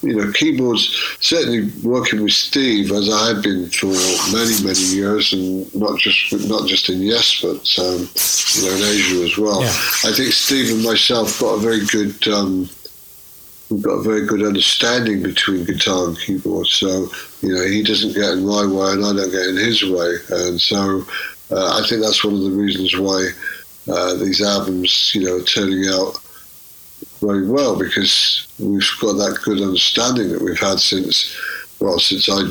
you 0.02 0.14
know, 0.14 0.32
keyboards, 0.32 1.16
certainly 1.20 1.70
working 1.82 2.22
with 2.22 2.32
Steve, 2.32 2.92
as 2.92 3.12
I 3.12 3.34
have 3.34 3.42
been 3.42 3.68
for 3.70 3.86
many, 4.32 4.62
many 4.64 4.84
years, 4.94 5.32
and 5.32 5.72
not 5.74 5.98
just 5.98 6.32
not 6.48 6.66
just 6.66 6.88
in 6.88 7.00
Yes, 7.00 7.40
but 7.40 7.66
um, 7.78 8.08
you 8.54 8.68
know, 8.68 8.76
in 8.76 8.94
Asia 8.94 9.24
as 9.24 9.38
well. 9.38 9.62
Yeah. 9.62 9.68
I 10.04 10.12
think 10.12 10.32
Steve 10.32 10.74
and 10.74 10.82
myself 10.84 11.38
got 11.40 11.54
a 11.54 11.60
very 11.60 11.84
good, 11.86 12.26
um, 12.28 12.68
we've 13.70 13.82
got 13.82 13.94
a 13.94 14.02
very 14.02 14.26
good 14.26 14.42
understanding 14.42 15.22
between 15.22 15.64
guitar 15.64 16.08
and 16.08 16.18
keyboard. 16.18 16.66
So, 16.66 17.08
you 17.42 17.54
know, 17.54 17.66
he 17.66 17.82
doesn't 17.82 18.14
get 18.14 18.32
in 18.32 18.46
my 18.46 18.66
way 18.66 18.92
and 18.92 19.04
I 19.04 19.12
don't 19.12 19.30
get 19.30 19.46
in 19.46 19.56
his 19.56 19.84
way. 19.84 20.16
And 20.30 20.60
so 20.60 21.04
uh, 21.50 21.78
I 21.78 21.86
think 21.86 22.02
that's 22.02 22.24
one 22.24 22.34
of 22.34 22.42
the 22.42 22.50
reasons 22.50 22.96
why 22.96 23.30
uh, 23.88 24.14
these 24.14 24.42
albums, 24.42 25.14
you 25.14 25.24
know, 25.24 25.36
are 25.36 25.42
turning 25.42 25.86
out 25.88 26.20
very 27.20 27.46
well 27.48 27.76
because 27.78 28.46
we've 28.58 28.86
got 29.00 29.14
that 29.14 29.38
good 29.44 29.60
understanding 29.60 30.30
that 30.30 30.40
we've 30.42 30.58
had 30.58 30.78
since 30.80 31.36
well 31.80 31.98
since 31.98 32.28
I 32.28 32.48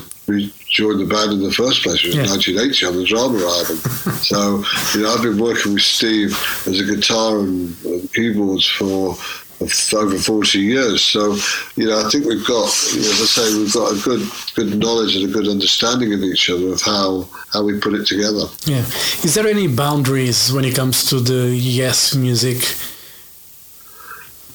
joined 0.70 1.00
the 1.00 1.06
band 1.10 1.32
in 1.32 1.42
the 1.42 1.52
first 1.52 1.82
place. 1.84 2.04
It 2.04 2.08
was 2.08 2.16
Yeah. 2.16 2.28
1980 2.28 2.86
on 2.86 2.96
the 2.98 3.06
drama 3.06 3.40
album. 3.40 3.78
so 4.32 4.64
you 4.94 5.04
know 5.04 5.14
I've 5.14 5.24
been 5.24 5.38
working 5.40 5.74
with 5.74 5.84
Steve 5.84 6.32
as 6.68 6.80
a 6.80 6.84
guitar 6.86 7.40
and, 7.40 7.76
and 7.86 8.14
keyboards 8.14 8.66
for. 8.66 9.16
for 9.16 9.98
Over 9.98 10.20
40 10.20 10.60
years, 10.60 11.02
so 11.02 11.36
you 11.78 11.88
know, 11.88 11.98
I 12.06 12.08
think 12.12 12.26
we've 12.30 12.46
got, 12.46 12.70
you 12.94 13.02
know, 13.02 13.10
as 13.10 13.22
I 13.26 13.30
say, 13.38 13.46
we've 13.58 13.74
got 13.74 13.92
a 13.92 14.00
good, 14.08 14.22
good 14.54 14.78
knowledge 14.78 15.16
and 15.16 15.26
a 15.28 15.34
good 15.34 15.48
understanding 15.48 16.14
of 16.14 16.22
each 16.22 16.48
other 16.52 16.68
of 16.74 16.82
how 16.84 17.26
how 17.52 17.64
we 17.64 17.80
put 17.80 17.96
it 17.96 18.06
together. 18.06 18.46
Yeah. 18.74 18.86
Is 19.26 19.34
there 19.34 19.48
any 19.48 19.68
boundaries 19.68 20.52
when 20.54 20.64
it 20.64 20.76
comes 20.76 21.06
to 21.10 21.16
the 21.20 21.42
Yes 21.58 22.14
music? 22.14 22.60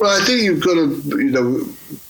Well, 0.03 0.21
I 0.21 0.25
think 0.25 0.43
you've 0.43 0.61
got 0.61 0.75
to, 0.75 1.01
you 1.23 1.31
know, 1.31 1.61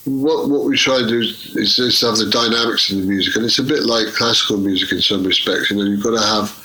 what 0.07 0.49
what 0.49 0.65
we 0.65 0.79
try 0.79 1.01
to 1.01 1.07
do 1.07 1.19
is, 1.21 1.55
is 1.79 2.01
have 2.01 2.17
the 2.17 2.31
dynamics 2.31 2.91
in 2.91 3.03
the 3.03 3.07
music, 3.07 3.37
and 3.37 3.45
it's 3.45 3.59
a 3.59 3.63
bit 3.63 3.83
like 3.83 4.07
classical 4.15 4.57
music 4.57 4.93
in 4.93 5.03
some 5.03 5.23
respects. 5.25 5.71
You 5.71 5.77
know, 5.77 5.83
you've 5.83 6.03
got 6.03 6.19
to 6.19 6.27
have 6.27 6.62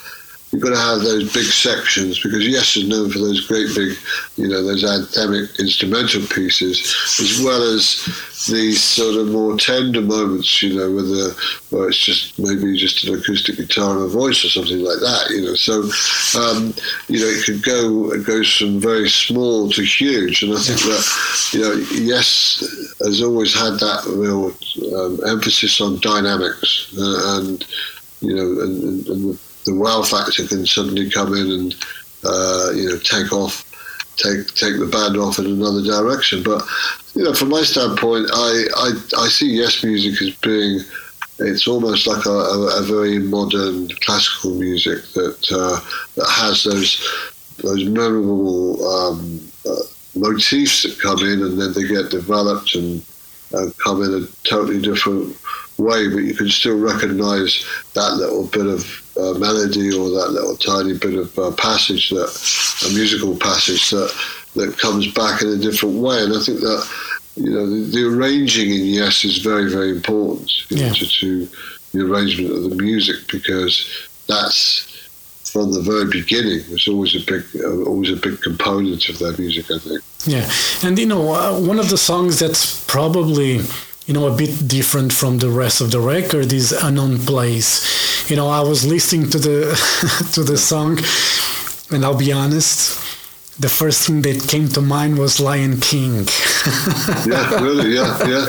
you've 0.58 0.66
got 0.66 0.72
to 0.72 0.82
have 0.82 1.02
those 1.02 1.32
big 1.34 1.46
sections 1.46 2.20
because 2.20 2.48
yes 2.48 2.76
is 2.76 2.88
known 2.88 3.12
for 3.12 3.20
those 3.20 3.46
great 3.46 3.68
big, 3.76 3.96
you 4.38 4.48
know, 4.48 4.64
those 4.64 4.84
anthemic 4.84 5.60
instrumental 5.60 6.26
pieces, 6.34 6.80
as 7.20 7.40
well 7.44 7.62
as 7.62 8.04
these 8.50 8.82
sort 8.82 9.18
of 9.18 9.28
more 9.28 9.56
tender 9.56 10.02
moments, 10.02 10.64
you 10.64 10.76
know, 10.76 10.90
where 10.92 11.04
the 11.04 11.60
where 11.70 11.90
it's 11.90 12.04
just 12.04 12.40
maybe 12.40 12.76
just 12.76 13.04
an 13.04 13.14
acoustic 13.14 13.58
guitar 13.58 13.98
and 13.98 14.06
a 14.06 14.08
voice 14.08 14.44
or 14.44 14.50
something 14.50 14.80
like 14.80 15.00
that, 15.00 15.30
you 15.30 15.46
know. 15.46 15.54
So, 15.54 15.84
um, 16.40 16.74
you 17.08 17.20
know, 17.20 17.28
it 17.28 17.46
could 17.46 17.62
go 17.62 18.12
it 18.14 18.26
goes 18.26 18.52
from 18.58 18.80
very 18.80 19.10
small 19.10 19.70
to 19.70 19.84
huge, 19.84 20.42
and 20.42 20.54
I 20.54 20.60
think 20.60 20.80
that, 20.80 21.52
you 21.54 21.62
know, 21.62 21.74
yes 21.92 22.64
has 23.06 23.22
always 23.22 23.54
had 23.54 23.74
that 23.74 24.06
real 24.08 24.48
um, 24.98 25.20
emphasis 25.28 25.80
on 25.82 26.00
dynamics 26.00 26.96
uh, 26.98 27.38
and 27.38 27.64
you 28.22 28.34
know, 28.34 28.64
and, 28.64 28.84
and, 28.84 29.08
and 29.08 29.30
the, 29.30 29.47
the 29.68 29.76
wow 29.76 30.02
factor 30.02 30.48
can 30.48 30.66
suddenly 30.66 31.10
come 31.10 31.34
in 31.34 31.52
and 31.52 31.76
uh, 32.24 32.72
you 32.74 32.90
know 32.90 32.98
take 33.00 33.32
off, 33.32 33.64
take 34.16 34.48
take 34.56 34.80
the 34.80 34.90
band 34.92 35.18
off 35.18 35.38
in 35.38 35.46
another 35.46 35.84
direction. 35.84 36.42
But 36.42 36.64
you 37.14 37.24
know, 37.24 37.34
from 37.34 37.50
my 37.50 37.62
standpoint, 37.62 38.30
I 38.34 38.66
I, 38.76 38.90
I 39.24 39.28
see 39.28 39.52
yes 39.52 39.84
music 39.84 40.22
as 40.22 40.36
being 40.38 40.80
it's 41.40 41.68
almost 41.68 42.08
like 42.08 42.26
a, 42.26 42.30
a, 42.30 42.80
a 42.80 42.82
very 42.82 43.20
modern 43.20 43.90
classical 44.02 44.56
music 44.56 45.04
that 45.14 45.38
uh, 45.52 45.80
that 46.16 46.30
has 46.30 46.64
those 46.64 46.90
those 47.58 47.84
memorable 47.86 48.84
um, 48.88 49.52
uh, 49.68 49.84
motifs 50.16 50.84
that 50.84 51.00
come 51.00 51.20
in 51.20 51.42
and 51.44 51.60
then 51.60 51.74
they 51.74 51.88
get 51.88 52.10
developed 52.10 52.74
and 52.74 53.04
uh, 53.54 53.68
come 53.84 54.02
in 54.02 54.24
a 54.24 54.48
totally 54.48 54.82
different 54.82 55.36
way, 55.78 56.08
but 56.08 56.24
you 56.24 56.34
can 56.34 56.50
still 56.50 56.78
recognise 56.78 57.66
that 57.94 58.16
little 58.16 58.46
bit 58.48 58.66
of 58.66 58.84
uh, 59.20 59.34
melody 59.38 59.92
or 59.94 60.10
that 60.10 60.32
little 60.32 60.58
tiny 60.58 60.98
bit 60.98 61.16
of 61.16 61.38
uh, 61.40 61.52
passage, 61.52 62.10
that 62.10 62.30
a 62.90 62.94
musical 62.94 63.36
passage 63.38 63.90
that 63.90 64.14
that 64.56 64.78
comes 64.78 65.12
back 65.14 65.42
in 65.42 65.50
a 65.50 65.58
different 65.58 65.96
way. 65.96 66.24
And 66.24 66.34
I 66.34 66.42
think 66.42 66.60
that 66.62 66.88
you 67.36 67.52
know 67.52 67.70
the, 67.70 67.82
the 67.92 68.08
arranging 68.08 68.74
in 68.74 68.86
Yes 68.86 69.24
is 69.24 69.38
very 69.38 69.70
very 69.70 69.92
important 69.92 70.52
you 70.70 70.78
know, 70.78 70.94
to, 70.94 71.06
to 71.06 71.50
the 71.94 72.06
arrangement 72.06 72.52
of 72.52 72.70
the 72.70 72.76
music 72.76 73.16
because 73.32 73.90
that's 74.28 74.88
from 75.52 75.72
the 75.72 75.82
very 75.82 76.06
beginning. 76.06 76.62
It's 76.70 76.88
always 76.88 77.16
a 77.16 77.26
big 77.26 77.44
uh, 77.64 77.84
always 77.84 78.12
a 78.12 78.16
big 78.16 78.42
component 78.42 79.10
of 79.10 79.20
their 79.20 79.36
music. 79.38 79.66
I 79.72 79.80
think. 79.80 80.02
Yeah, 80.26 80.50
and 80.84 80.98
you 81.00 81.06
know, 81.06 81.34
uh, 81.34 81.60
one 81.60 81.80
of 81.80 81.90
the 81.90 81.98
songs 81.98 82.40
that's 82.40 82.84
probably 82.86 83.62
you 84.08 84.14
know 84.14 84.26
a 84.28 84.36
bit 84.36 84.68
different 84.68 85.12
from 85.14 85.38
the 85.38 85.50
rest 85.50 85.82
of 85.82 85.92
the 85.92 86.00
record 86.00 86.52
is 86.54 86.72
"Unknown 86.72 87.20
Place." 87.20 88.30
You 88.30 88.38
know, 88.38 88.48
I 88.48 88.62
was 88.62 88.86
listening 88.86 89.30
to 89.32 89.38
the 89.38 89.60
to 90.34 90.44
the 90.44 90.58
song, 90.58 90.98
and 91.92 92.04
I'll 92.04 92.18
be 92.18 92.32
honest. 92.32 93.04
The 93.60 93.70
first 93.70 94.06
thing 94.06 94.22
that 94.22 94.48
came 94.48 94.68
to 94.70 94.82
mind 94.82 95.18
was 95.18 95.40
Lion 95.40 95.80
King. 95.80 96.28
Yeah, 97.26 97.60
really, 97.60 97.96
yeah, 97.96 98.14
yeah. 98.28 98.46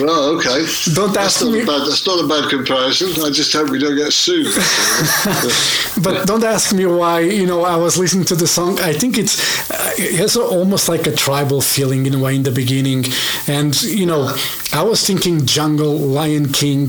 Well, 0.00 0.36
okay. 0.36 0.64
Don't 0.94 1.12
That's 1.12 1.36
ask 1.36 1.44
not 1.44 1.52
me. 1.52 1.62
a 1.62 1.66
bad. 1.66 1.80
That's 1.86 2.06
not 2.06 2.24
a 2.24 2.26
bad 2.26 2.48
comparison. 2.48 3.08
I 3.22 3.30
just 3.30 3.52
hope 3.52 3.70
we 3.70 3.78
don't 3.78 3.96
get 3.96 4.12
sued. 4.12 4.46
but 6.02 6.26
don't 6.26 6.44
ask 6.44 6.74
me 6.74 6.86
why. 6.86 7.20
You 7.20 7.46
know, 7.46 7.62
I 7.64 7.76
was 7.76 7.98
listening 7.98 8.24
to 8.26 8.34
the 8.34 8.46
song. 8.46 8.80
I 8.80 8.92
think 8.94 9.18
it's 9.18 9.70
uh, 9.70 9.92
it 9.98 10.14
has 10.16 10.36
almost 10.36 10.88
like 10.88 11.06
a 11.06 11.12
tribal 11.14 11.60
feeling 11.60 12.06
in 12.06 12.14
a 12.14 12.18
way 12.18 12.34
in 12.34 12.42
the 12.42 12.50
beginning, 12.50 13.04
and 13.46 13.80
you 13.82 14.06
know, 14.06 14.34
I 14.72 14.82
was 14.82 15.06
thinking 15.06 15.44
jungle, 15.44 15.96
Lion 15.98 16.52
King. 16.52 16.88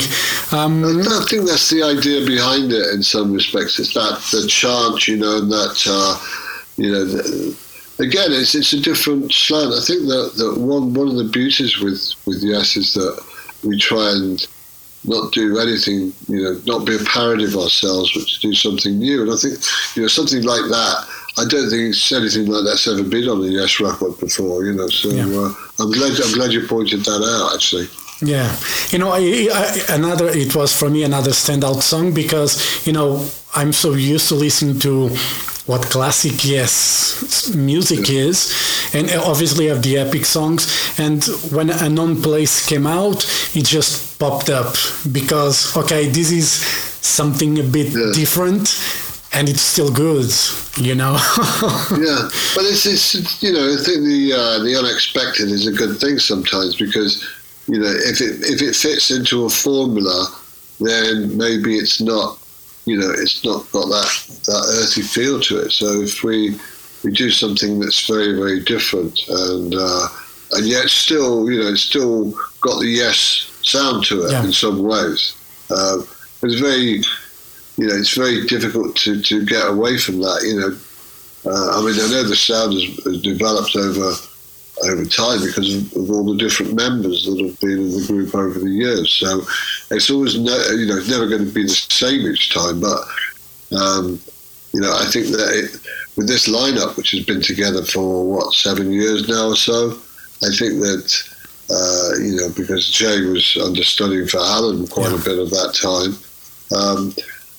Um, 0.51 0.86
I 0.86 1.25
think 1.29 1.45
that's 1.45 1.69
the 1.69 1.83
idea 1.83 2.25
behind 2.25 2.72
it. 2.72 2.93
In 2.93 3.03
some 3.03 3.33
respects, 3.33 3.79
it's 3.79 3.93
that 3.95 4.22
the 4.31 4.48
chant, 4.48 5.07
you 5.07 5.17
know, 5.17 5.39
and 5.39 5.51
that 5.51 5.83
uh, 5.88 6.17
you 6.77 6.91
know. 6.91 7.05
The, 7.05 7.57
Again, 8.00 8.31
it's 8.31 8.55
it's 8.55 8.73
a 8.73 8.79
different 8.79 9.31
slant. 9.31 9.73
I 9.73 9.81
think 9.85 10.01
that, 10.07 10.33
that 10.38 10.59
one 10.59 10.93
one 10.93 11.09
of 11.09 11.15
the 11.15 11.25
beauties 11.31 11.79
with 11.79 12.13
with 12.25 12.41
Yes 12.41 12.75
is 12.75 12.93
that 12.95 13.21
we 13.63 13.77
try 13.79 14.12
and 14.12 14.45
not 15.05 15.31
do 15.33 15.59
anything, 15.59 16.13
you 16.27 16.41
know, 16.43 16.59
not 16.65 16.85
be 16.88 16.95
a 16.95 17.00
parody 17.00 17.43
of 17.43 17.55
ourselves, 17.57 18.12
but 18.15 18.25
to 18.27 18.39
do 18.39 18.53
something 18.53 18.97
new. 18.97 19.21
And 19.21 19.31
I 19.31 19.35
think, 19.35 19.55
you 19.95 20.01
know, 20.01 20.07
something 20.07 20.43
like 20.43 20.62
that. 20.69 21.05
I 21.38 21.45
don't 21.45 21.69
think 21.69 21.89
it's 21.89 22.12
anything 22.12 22.45
like 22.45 22.63
that's 22.63 22.88
ever 22.88 23.03
been 23.03 23.27
on 23.27 23.41
a 23.43 23.47
Yes 23.47 23.79
record 23.79 24.17
before, 24.19 24.63
you 24.65 24.73
know. 24.73 24.88
So 24.88 25.09
Yeah. 25.09 25.25
uh, 25.25 25.53
I'm 25.79 25.91
glad 25.91 26.19
I'm 26.19 26.33
glad 26.33 26.51
you 26.53 26.65
pointed 26.67 27.01
that 27.05 27.21
out. 27.21 27.53
Actually, 27.55 27.89
Yeah, 28.21 28.55
you 28.91 28.97
know, 29.00 29.09
I, 29.12 29.50
I, 29.53 29.93
another 29.95 30.29
it 30.29 30.55
was 30.55 30.73
for 30.75 30.89
me 30.89 31.03
another 31.03 31.31
standout 31.31 31.81
song 31.81 32.13
because 32.13 32.85
you 32.88 32.93
know 32.93 33.25
I'm 33.55 33.72
so 33.74 33.93
used 33.93 34.27
to 34.29 34.36
listening 34.36 34.79
to 34.79 35.10
what 35.65 35.81
classic 35.83 36.43
yes 36.43 37.53
music 37.55 38.10
is, 38.10 38.53
and 38.93 39.10
obviously 39.12 39.67
have 39.67 39.81
the 39.81 39.98
epic 39.98 40.25
songs. 40.25 40.67
And 41.00 41.24
when 41.51 41.69
Unknown 41.69 42.22
Place 42.22 42.65
came 42.65 42.86
out, 42.88 43.24
it 43.55 43.65
just 43.65 44.19
popped 44.19 44.50
up 44.50 44.75
because 45.12 45.75
okay, 45.77 46.07
this 46.10 46.31
is 46.31 46.50
something 46.51 47.60
a 47.60 47.63
bit 47.63 47.88
Yeah. 47.93 48.12
different, 48.13 48.67
and 49.33 49.48
it's 49.48 49.62
still 49.62 49.91
good, 49.91 50.31
you 50.77 50.95
know. 50.95 51.13
yeah, 51.91 52.27
but 52.55 52.63
it's, 52.65 52.86
it's 52.86 53.41
you 53.43 53.53
know 53.53 53.65
I 53.74 53.77
think 53.77 54.03
the 54.03 54.33
uh, 54.33 54.63
the 54.63 54.75
unexpected 54.77 55.50
is 55.50 55.67
a 55.67 55.72
good 55.72 56.00
thing 56.00 56.19
sometimes 56.19 56.75
because 56.75 57.24
you 57.67 57.79
know 57.79 57.88
if 58.12 58.19
it 58.19 58.41
if 58.53 58.62
it 58.62 58.75
fits 58.75 59.12
into 59.12 59.45
a 59.45 59.50
formula, 59.50 60.27
then 60.81 61.38
maybe 61.38 61.77
it's 61.77 62.01
not 62.01 62.38
you 62.86 62.98
know 63.00 63.10
it's 63.12 63.44
not 63.44 63.70
got 63.72 63.88
that 63.88 64.12
that 64.46 64.80
earthy 64.82 65.02
feel 65.02 65.40
to 65.42 65.60
it. 65.60 65.72
So 65.72 66.02
if 66.02 66.24
we 66.24 66.58
we 67.04 67.12
do 67.12 67.30
something 67.32 67.80
that's 67.80 68.06
very 68.08 68.34
very 68.36 68.60
different 68.62 69.20
and 69.30 69.74
uh, 69.78 70.08
and 70.54 70.66
yet 70.66 70.90
still 70.90 71.50
you 71.50 71.60
know 71.62 71.70
it's 71.70 71.82
still 71.82 72.32
got 72.62 72.80
the 72.80 72.88
yes 72.88 73.50
sound 73.63 74.06
to 74.06 74.24
it 74.25 74.32
Yeah. 74.32 74.44
in 74.46 74.52
some 74.52 74.84
ways. 74.84 75.36
Um, 75.70 76.08
it's 76.44 76.60
very 76.60 77.02
you 77.78 77.88
know 77.88 77.96
it's 77.96 78.16
very 78.16 78.46
difficult 78.46 78.96
to, 78.98 79.22
to 79.22 79.46
get 79.46 79.68
away 79.68 79.98
from 79.98 80.20
that. 80.20 80.42
You 80.44 80.60
know, 80.60 81.52
uh, 81.52 81.80
I 81.80 81.86
mean 81.86 81.96
I 82.00 82.08
know 82.10 82.24
the 82.24 82.36
sound 82.36 82.74
has, 82.74 82.84
has 83.06 83.22
developed 83.22 83.75
over 83.75 84.12
over 84.86 85.06
time 85.06 85.40
because 85.46 85.75
of, 85.75 85.94
of 85.96 86.10
all 86.10 86.25
the 86.25 86.38
different 86.38 86.74
members 86.74 87.25
that 87.25 87.40
have 87.40 87.60
been 87.60 87.80
in 87.80 87.92
the 87.92 88.06
group 88.08 88.34
over 88.36 88.58
the 88.60 88.70
years. 88.70 89.13
So 89.13 89.42
it's 89.95 90.09
always 90.09 90.38
no, 90.39 90.55
you 90.71 90.85
know 90.88 90.97
it's 90.97 91.09
never 91.09 91.27
going 91.27 91.45
to 91.45 91.51
be 91.51 91.63
the 91.63 91.69
same 91.69 92.21
each 92.31 92.53
time. 92.53 92.79
But 92.79 93.01
um, 93.77 94.19
you 94.73 94.81
know 94.81 94.93
I 94.93 95.05
think 95.05 95.27
that 95.27 95.50
it, 95.53 95.71
with 96.17 96.27
this 96.27 96.47
lineup, 96.47 96.95
which 96.97 97.12
has 97.12 97.25
been 97.25 97.41
together 97.41 97.83
for 97.83 98.25
what 98.25 98.53
seven 98.53 98.91
years 98.91 99.27
now 99.27 99.47
or 99.50 99.55
so, 99.55 99.91
I 100.43 100.50
think 100.57 100.79
that 100.81 101.23
uh, 101.69 102.19
you 102.21 102.35
know 102.35 102.50
because 102.55 102.89
Jay 102.89 103.21
was 103.21 103.57
understudying 103.63 104.27
for 104.27 104.38
Alan 104.39 104.88
quite 104.88 105.12
Yeah. 105.12 105.21
a 105.21 105.23
bit 105.23 105.39
of 105.39 105.50
that 105.51 105.73
time. 105.73 106.17
Um, 106.77 107.13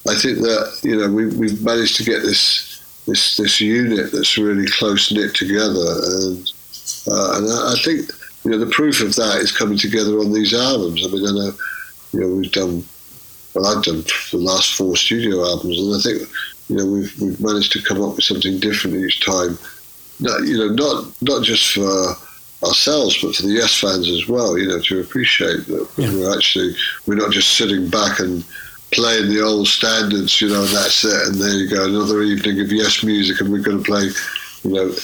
I 0.06 0.14
think 0.16 0.38
that 0.40 0.78
you 0.82 0.96
know 0.96 1.08
we, 1.10 1.26
we've 1.36 1.62
managed 1.62 1.96
to 1.96 2.04
get 2.04 2.22
this 2.22 2.70
this 3.06 3.36
this 3.36 3.60
unit 3.60 4.12
that's 4.12 4.38
really 4.38 4.66
close 4.66 5.10
knit 5.12 5.34
together, 5.34 5.86
and 6.20 6.50
uh, 7.08 7.36
and 7.38 7.46
I, 7.52 7.72
I 7.72 7.76
think 7.84 8.10
you 8.44 8.50
know 8.50 8.58
the 8.58 8.70
proof 8.70 9.00
of 9.00 9.14
that 9.16 9.38
is 9.40 9.50
coming 9.56 9.78
together 9.78 10.18
on 10.20 10.32
these 10.32 10.52
albums. 10.54 11.04
I 11.04 11.08
mean, 11.08 11.26
I 11.26 11.32
know 11.32 11.52
you 12.14 12.20
know 12.20 12.28
we've 12.36 12.52
done 12.52 12.84
well, 13.54 13.66
I've 13.66 13.84
done 13.84 14.02
the 14.32 14.38
last 14.38 14.74
four 14.74 14.96
studio 14.96 15.44
albums, 15.44 15.78
and 15.78 15.94
I 15.94 16.00
think 16.00 16.30
you 16.68 16.76
know 16.76 16.86
we've 16.86 17.20
we've 17.20 17.40
managed 17.40 17.72
to 17.72 17.82
come 17.82 18.02
up 18.02 18.16
with 18.16 18.24
something 18.24 18.58
different 18.58 18.96
each 18.96 19.24
time. 19.24 19.58
Not, 20.20 20.42
you 20.44 20.56
know, 20.58 20.68
not 20.68 21.12
not 21.22 21.42
just 21.42 21.72
for 21.72 22.14
ourselves, 22.64 23.20
but 23.20 23.34
for 23.34 23.42
the 23.42 23.48
Yes 23.60 23.74
fans 23.78 24.08
as 24.08 24.26
well. 24.28 24.56
You 24.58 24.68
know, 24.68 24.80
to 24.80 25.00
appreciate 25.00 25.66
that 25.66 25.88
Yeah. 25.96 26.12
we're 26.14 26.34
actually 26.36 26.74
we're 27.06 27.16
not 27.16 27.32
just 27.32 27.56
sitting 27.56 27.88
back 27.88 28.20
and 28.20 28.44
playing 28.92 29.28
the 29.28 29.42
old 29.42 29.66
standards, 29.66 30.40
you 30.40 30.48
know, 30.48 30.62
and 30.62 30.74
that's 30.74 31.04
it. 31.04 31.26
And 31.28 31.34
there 31.40 31.54
you 31.54 31.68
go, 31.68 31.84
another 31.84 32.22
evening 32.22 32.60
of 32.60 32.70
Yes 32.72 33.02
music, 33.02 33.40
and 33.40 33.50
we're 33.50 33.58
going 33.58 33.78
to 33.78 33.84
play, 33.84 34.04
you 34.62 34.70
know, 34.70 34.94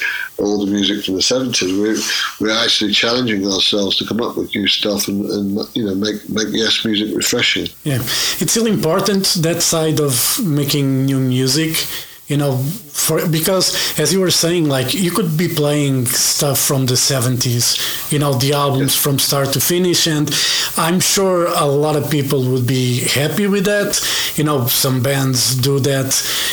all 0.40 0.64
the 0.64 0.70
music 0.70 1.04
from 1.04 1.14
the 1.14 1.22
seventies. 1.22 1.72
We're 1.78 2.00
we're 2.40 2.64
actually 2.64 2.92
challenging 2.92 3.46
ourselves 3.46 3.96
to 3.98 4.06
come 4.06 4.20
up 4.20 4.36
with 4.36 4.54
new 4.54 4.66
stuff 4.66 5.08
and, 5.08 5.24
and 5.26 5.76
you 5.76 5.84
know 5.84 5.94
make 5.94 6.28
make 6.28 6.48
yes 6.50 6.84
music 6.84 7.14
refreshing. 7.16 7.68
Yeah, 7.84 7.98
it's 8.40 8.52
still 8.52 8.66
important 8.66 9.24
that 9.42 9.62
side 9.62 10.00
of 10.00 10.36
making 10.44 11.06
new 11.06 11.20
music 11.20 11.86
you 12.30 12.36
know 12.36 12.64
for 13.06 13.26
because 13.28 13.98
as 13.98 14.12
you 14.12 14.20
were 14.20 14.30
saying 14.30 14.68
like 14.68 14.94
you 14.94 15.10
could 15.10 15.36
be 15.36 15.48
playing 15.48 16.06
stuff 16.06 16.58
from 16.58 16.86
the 16.86 16.94
70s 16.94 18.10
you 18.12 18.18
know 18.18 18.34
the 18.34 18.52
albums 18.52 18.94
from 18.94 19.18
start 19.18 19.52
to 19.52 19.60
finish 19.60 20.06
and 20.06 20.30
i'm 20.76 21.00
sure 21.00 21.46
a 21.46 21.66
lot 21.66 21.96
of 21.96 22.10
people 22.10 22.40
would 22.50 22.66
be 22.66 23.00
happy 23.00 23.46
with 23.46 23.64
that. 23.64 24.00
You 24.36 24.44
know 24.44 24.66
some 24.66 25.02
bands 25.02 25.56
do 25.56 25.80
that 25.80 26.10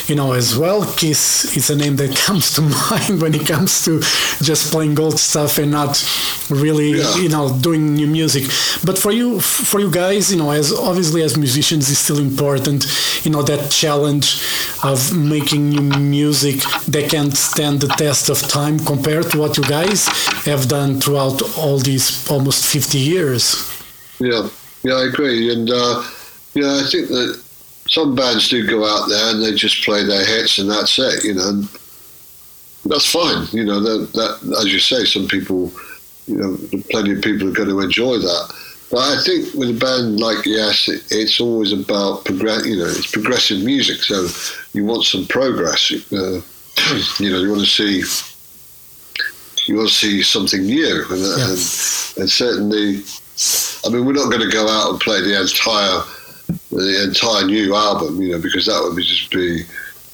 you 0.08 0.16
know 0.16 0.34
as 0.34 0.58
well. 0.58 0.86
Kiss 0.96 1.56
is 1.56 1.70
a 1.70 1.76
name 1.76 1.96
that 1.98 2.16
comes 2.26 2.54
to 2.56 2.62
mind 2.62 3.22
when 3.22 3.34
it 3.34 3.46
comes 3.48 3.84
to 3.86 4.00
just 4.42 4.72
playing 4.72 5.00
old 5.00 5.20
stuff 5.20 5.58
and 5.58 5.72
not 5.72 5.94
really 6.50 6.92
yeah. 6.92 7.16
you 7.18 7.30
know 7.30 7.58
doing 7.60 7.96
new 7.96 8.08
music. 8.08 8.44
But 8.86 8.98
for 8.98 9.12
you 9.12 9.40
for 9.40 9.80
you 9.80 9.92
guys 9.92 10.32
you 10.32 10.38
know 10.38 10.52
as 10.52 10.72
obviously 10.74 11.22
as 11.24 11.38
musicians 11.38 11.90
it's 11.90 12.00
still 12.00 12.20
important 12.20 12.86
you 13.24 13.32
know 13.32 13.44
that 13.44 13.72
challenge 13.72 14.44
of 14.84 15.16
making 15.16 15.70
new 15.70 15.82
music 15.82 16.37
that 16.42 17.08
can't 17.10 17.36
stand 17.36 17.82
the 17.82 17.88
test 17.88 18.30
of 18.30 18.40
time 18.42 18.80
compared 18.80 19.30
to 19.32 19.40
what 19.40 19.58
you 19.58 19.64
guys 19.64 20.08
have 20.46 20.68
done 20.68 21.00
throughout 21.00 21.42
all 21.58 21.78
these 21.80 22.30
almost 22.30 22.66
50 22.66 22.98
years 22.98 23.44
yeah 24.20 24.48
yeah 24.84 24.94
i 24.94 25.08
agree 25.08 25.52
and 25.54 25.70
uh, 25.70 26.04
yeah 26.54 26.82
i 26.82 26.88
think 26.92 27.08
that 27.10 27.42
some 27.90 28.16
bands 28.16 28.50
do 28.50 28.68
go 28.68 28.86
out 28.86 29.08
there 29.08 29.34
and 29.34 29.44
they 29.44 29.54
just 29.54 29.84
play 29.86 30.04
their 30.04 30.26
hits 30.26 30.60
and 30.60 30.70
that's 30.70 31.00
it 31.00 31.24
you 31.24 31.34
know 31.34 31.64
that's 32.86 33.12
fine 33.12 33.46
you 33.52 33.66
know 33.66 33.80
that, 33.80 34.12
that 34.14 34.58
as 34.60 34.72
you 34.72 34.80
say 34.80 35.04
some 35.06 35.28
people 35.28 35.72
you 36.28 36.36
know, 36.36 36.58
plenty 36.90 37.14
of 37.14 37.22
people 37.22 37.48
are 37.48 37.54
going 37.54 37.70
to 37.70 37.80
enjoy 37.80 38.18
that. 38.18 38.54
But 38.90 39.00
I 39.00 39.22
think 39.24 39.54
with 39.54 39.70
a 39.70 39.80
band 39.80 40.20
like 40.20 40.46
Yes, 40.46 40.88
it, 40.88 41.04
it's 41.12 41.40
always 41.42 41.74
about 41.74 42.24
progress. 42.26 42.66
You 42.66 42.78
know, 42.78 42.86
it's 42.86 43.12
progressive 43.12 43.64
music, 43.64 44.02
so 44.02 44.28
you 44.74 44.86
want 44.86 45.04
some 45.04 45.26
progress. 45.28 45.92
Uh, 46.12 46.42
you 47.20 47.32
know, 47.32 47.40
you 47.40 47.50
want 47.50 47.62
to 47.62 47.68
see 47.68 48.04
you 49.68 49.76
want 49.78 49.90
to 49.90 49.94
see 49.94 50.22
something 50.24 50.64
new, 50.64 51.04
and, 51.10 51.20
yeah. 51.20 51.50
and, 51.50 52.18
and 52.18 52.30
certainly, 52.30 53.04
I 53.86 53.90
mean, 53.90 54.06
we're 54.06 54.14
not 54.14 54.32
going 54.32 54.48
to 54.48 54.54
go 54.54 54.68
out 54.70 54.92
and 54.92 55.00
play 55.02 55.22
the 55.22 55.40
entire 55.40 56.04
the 56.72 57.04
entire 57.04 57.46
new 57.46 57.76
album, 57.76 58.22
you 58.22 58.32
know, 58.32 58.42
because 58.42 58.66
that 58.68 58.82
would 58.82 58.96
be 58.96 59.04
just 59.04 59.32
be 59.32 59.64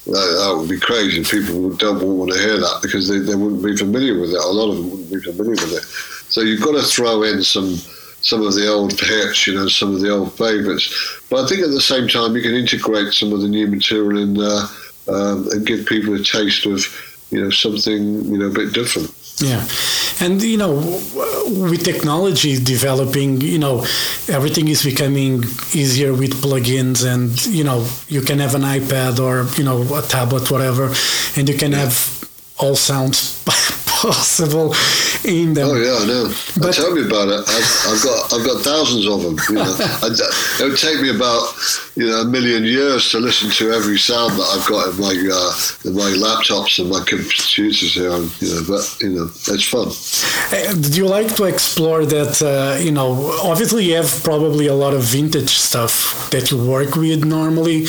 that, 0.05 0.11
that, 0.11 0.57
would 0.57 0.69
be 0.69 0.79
crazy. 0.79 1.23
People 1.23 1.69
don't 1.75 2.01
want 2.01 2.31
to 2.31 2.39
hear 2.39 2.57
that 2.57 2.79
because 2.81 3.07
they, 3.07 3.19
they 3.19 3.35
wouldn't 3.35 3.63
be 3.63 3.77
familiar 3.77 4.19
with 4.19 4.31
it. 4.31 4.43
A 4.43 4.47
lot 4.47 4.71
of 4.71 4.77
them 4.77 4.89
wouldn't 4.89 5.11
be 5.11 5.19
familiar 5.19 5.51
with 5.51 5.73
it. 5.73 5.83
So 6.31 6.41
you've 6.41 6.61
got 6.61 6.73
to 6.73 6.81
throw 6.81 7.23
in 7.23 7.43
some 7.43 7.77
some 8.23 8.41
of 8.41 8.55
the 8.55 8.67
old 8.67 8.99
hits, 8.99 9.45
you 9.45 9.53
know, 9.53 9.67
some 9.67 9.93
of 9.93 10.01
the 10.01 10.09
old 10.09 10.33
favourites. 10.33 11.21
But 11.29 11.43
I 11.43 11.47
think 11.47 11.61
at 11.61 11.71
the 11.71 11.81
same 11.81 12.07
time 12.07 12.35
you 12.35 12.41
can 12.41 12.53
integrate 12.53 13.13
some 13.13 13.33
of 13.33 13.41
the 13.41 13.47
new 13.47 13.67
material 13.67 14.21
in 14.21 14.33
there 14.33 14.63
um, 15.09 15.47
and 15.51 15.65
give 15.65 15.85
people 15.85 16.15
a 16.15 16.23
taste 16.23 16.65
of, 16.65 16.81
you 17.31 17.43
know, 17.43 17.49
something 17.49 18.23
you 18.25 18.37
know 18.37 18.47
a 18.47 18.53
bit 18.53 18.73
different. 18.73 19.11
Yeah, 19.39 19.65
and 20.21 20.41
you 20.41 20.57
know, 20.57 20.75
with 20.75 21.83
technology 21.83 22.63
developing, 22.63 23.41
you 23.41 23.57
know, 23.57 23.79
everything 24.29 24.67
is 24.67 24.83
becoming 24.83 25.43
easier 25.73 26.13
with 26.13 26.33
plugins, 26.35 27.03
and 27.03 27.43
you 27.47 27.63
know, 27.63 27.87
you 28.07 28.21
can 28.21 28.39
have 28.39 28.53
an 28.53 28.61
iPad 28.61 29.19
or 29.19 29.51
you 29.57 29.63
know 29.65 29.81
a 29.97 30.03
tablet, 30.03 30.51
whatever, 30.51 30.93
and 31.35 31.49
you 31.49 31.57
can 31.57 31.71
yeah. 31.71 31.79
have 31.79 32.29
all 32.59 32.75
sounds 32.75 33.43
possible 34.03 34.75
in 35.23 35.53
them. 35.53 35.69
Oh 35.69 35.75
yeah, 35.79 35.95
I 35.95 36.05
know. 36.05 36.33
But, 36.59 36.73
tell 36.73 36.91
me 36.91 37.05
about 37.07 37.29
it. 37.29 37.39
I've, 37.47 37.71
I've, 37.87 38.03
got 38.03 38.33
I've 38.33 38.45
got 38.45 38.61
thousands 38.61 39.07
of 39.07 39.23
them. 39.23 39.37
You 39.47 39.55
know, 39.55 39.75
it 39.79 40.63
would 40.63 40.77
take 40.77 40.99
me 40.99 41.15
about 41.15 41.47
you 41.95 42.07
know 42.07 42.21
a 42.21 42.25
million 42.25 42.63
years 42.63 43.09
to 43.11 43.19
listen 43.19 43.49
to 43.51 43.71
every 43.71 43.97
sound 43.97 44.33
that 44.33 44.47
I've 44.53 44.67
got 44.67 44.89
in 44.89 44.99
my 44.99 45.13
uh, 45.39 45.53
in 45.85 45.93
my 45.95 46.11
laptops 46.25 46.79
and 46.79 46.89
my 46.89 47.03
computers 47.05 47.93
here. 47.93 48.11
And, 48.11 48.29
you 48.41 48.49
know, 48.53 48.63
but 48.67 48.97
you 49.01 49.09
know, 49.09 49.25
it's 49.25 49.67
fun. 49.75 49.87
Uh, 50.51 50.73
do 50.73 50.97
you 50.97 51.07
like 51.07 51.35
to 51.35 51.43
explore 51.45 52.05
that? 52.05 52.41
Uh, 52.41 52.79
you 52.79 52.91
know, 52.91 53.37
obviously 53.43 53.85
you 53.85 53.95
have 53.95 54.21
probably 54.23 54.67
a 54.67 54.73
lot 54.73 54.93
of 54.93 55.03
vintage 55.03 55.55
stuff 55.57 56.29
that 56.31 56.51
you 56.51 56.57
work 56.57 56.95
with 56.95 57.23
normally, 57.23 57.85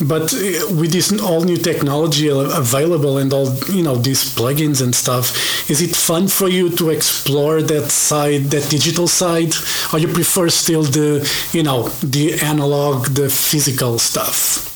but 0.00 0.32
uh, 0.34 0.74
with 0.78 0.92
this 0.92 1.12
all 1.20 1.42
new 1.42 1.56
technology 1.56 2.28
available 2.28 3.18
and 3.18 3.32
all 3.32 3.54
you 3.68 3.82
know 3.82 3.96
these 3.96 4.22
plugins 4.34 4.82
and 4.82 4.94
stuff 4.94 5.24
is 5.70 5.80
it 5.80 5.96
fun 5.96 6.28
for 6.28 6.48
you 6.48 6.68
to 6.70 6.90
explore 6.90 7.62
that 7.62 7.90
side, 7.90 8.42
that 8.50 8.68
digital 8.70 9.08
side, 9.08 9.54
or 9.92 9.98
you 9.98 10.08
prefer 10.08 10.48
still 10.48 10.82
the, 10.82 11.08
you 11.52 11.62
know, 11.62 11.88
the 12.02 12.34
analog, 12.40 13.06
the 13.08 13.28
physical 13.44 13.98
stuff? 13.98 14.74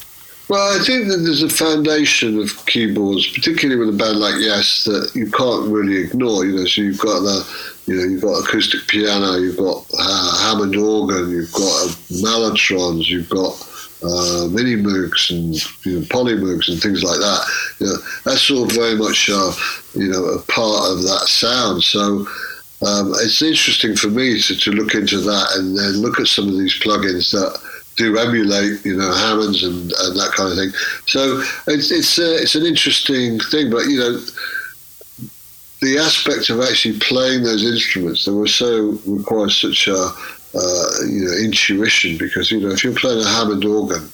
Well, 0.49 0.81
I 0.81 0.83
think 0.83 1.09
that 1.09 1.19
there's 1.19 1.43
a 1.43 1.49
foundation 1.49 2.41
of 2.41 2.65
keyboards, 2.65 3.31
particularly 3.33 3.79
with 3.79 3.95
a 3.95 3.99
band 3.99 4.19
like 4.19 4.37
Yes, 4.39 4.85
that 4.85 5.11
you 5.15 5.31
can't 5.31 5.69
really 5.69 6.03
ignore. 6.05 6.47
You 6.47 6.57
know, 6.57 6.65
so 6.65 6.81
you've 6.81 6.99
got 6.99 7.21
the, 7.21 7.47
you 7.87 7.97
know, 7.97 8.05
you've 8.05 8.23
got 8.23 8.45
acoustic 8.45 8.87
piano, 8.89 9.37
you've 9.37 9.59
got 9.59 9.85
uh, 9.99 10.39
Hammond 10.39 10.75
organ, 10.77 11.31
you've 11.31 11.53
got 11.53 11.87
uh, 11.87 12.55
you've 13.05 13.29
got 13.29 13.69
uh, 14.03 14.49
mini 14.51 14.77
moogs 14.77 15.31
and 15.31 15.55
you 15.85 16.01
know, 16.01 16.07
poly 16.09 16.35
moogs 16.35 16.69
and 16.69 16.81
things 16.81 17.03
like 17.03 17.19
that. 17.19 17.45
You 17.81 17.87
know, 17.89 17.97
that's 18.25 18.51
all 18.51 18.65
very 18.67 18.97
much 18.97 19.29
uh, 19.29 19.53
you 19.95 20.09
know 20.09 20.25
a 20.25 20.41
part 20.43 20.93
of 20.93 21.03
that 21.03 21.27
sound. 21.27 21.83
So 21.83 22.27
um, 22.87 23.13
it's 23.17 23.43
interesting 23.43 23.97
for 23.97 24.09
me 24.09 24.41
to, 24.41 24.57
to 24.57 24.71
look 24.71 24.95
into 24.95 25.19
that 25.21 25.57
and 25.57 25.77
then 25.77 26.01
look 26.01 26.21
at 26.21 26.29
some 26.29 26.49
of 26.49 26.57
these 26.57 26.79
plugins 26.79 27.33
that 27.33 27.61
do 27.99 28.19
emulate, 28.19 28.85
you 28.85 28.97
know, 28.97 29.13
Hammonds 29.13 29.63
and, 29.65 29.93
and 29.93 30.17
that 30.17 30.33
kind 30.35 30.51
of 30.51 30.57
thing. 30.57 30.71
So 31.07 31.43
it's 31.67 31.91
it's 31.91 32.19
uh, 32.19 32.39
it's 32.41 32.55
an 32.55 32.65
interesting 32.65 33.39
thing, 33.51 33.71
but 33.71 33.87
you 33.87 33.99
know, 33.99 34.21
the 35.83 35.99
aspect 35.99 36.49
of 36.51 36.61
actually 36.61 36.99
playing 36.99 37.43
those 37.43 37.65
instruments 37.65 38.25
that 38.25 38.35
were 38.35 38.47
so 38.47 38.99
require 39.07 39.51
such 39.51 39.89
a 39.89 40.11
uh, 40.55 40.87
you 41.07 41.25
know, 41.27 41.33
intuition 41.45 42.17
because, 42.17 42.51
you 42.51 42.61
know, 42.61 42.71
if 42.71 42.83
you're 42.83 42.95
playing 42.95 43.21
a 43.21 43.29
Hammond 43.29 43.65
organ, 43.65 44.09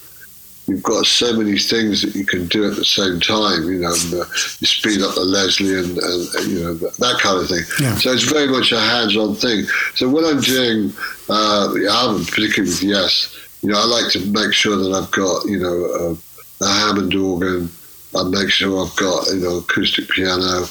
you've 0.66 0.82
got 0.82 1.06
so 1.06 1.36
many 1.36 1.58
things 1.58 2.02
that 2.02 2.14
you 2.14 2.24
can 2.24 2.46
do 2.48 2.68
at 2.68 2.76
the 2.76 2.84
same 2.84 3.20
time, 3.20 3.64
you 3.70 3.78
know, 3.78 3.92
and, 3.92 4.14
uh, 4.14 4.24
you 4.60 4.66
speed 4.66 5.00
up 5.02 5.14
the 5.14 5.20
Leslie 5.20 5.78
and, 5.78 5.96
and, 5.98 6.50
you 6.50 6.60
know, 6.60 6.74
that 6.74 7.18
kind 7.22 7.38
of 7.40 7.48
thing. 7.48 7.62
Yeah. 7.80 7.94
So 7.96 8.12
it's 8.12 8.24
very 8.24 8.48
much 8.48 8.72
a 8.72 8.80
hands-on 8.80 9.36
thing. 9.36 9.64
So 9.94 10.08
when 10.08 10.24
I'm 10.24 10.40
doing 10.40 10.92
uh, 11.28 11.68
the 11.68 11.88
album, 11.88 12.24
particularly 12.24 12.70
with 12.70 12.82
Yes, 12.82 13.36
you 13.64 13.70
know, 13.70 13.80
I 13.80 13.86
like 13.86 14.12
to 14.12 14.20
make 14.26 14.52
sure 14.52 14.76
that 14.76 14.92
I've 14.92 15.10
got, 15.10 15.46
you 15.46 15.58
know, 15.58 16.16
a, 16.60 16.64
a 16.64 16.68
Hammond 16.68 17.14
organ, 17.14 17.70
I 18.14 18.24
make 18.24 18.50
sure 18.50 18.84
I've 18.84 18.94
got, 18.96 19.26
you 19.28 19.40
know, 19.40 19.56
acoustic 19.56 20.08
piano, 20.10 20.66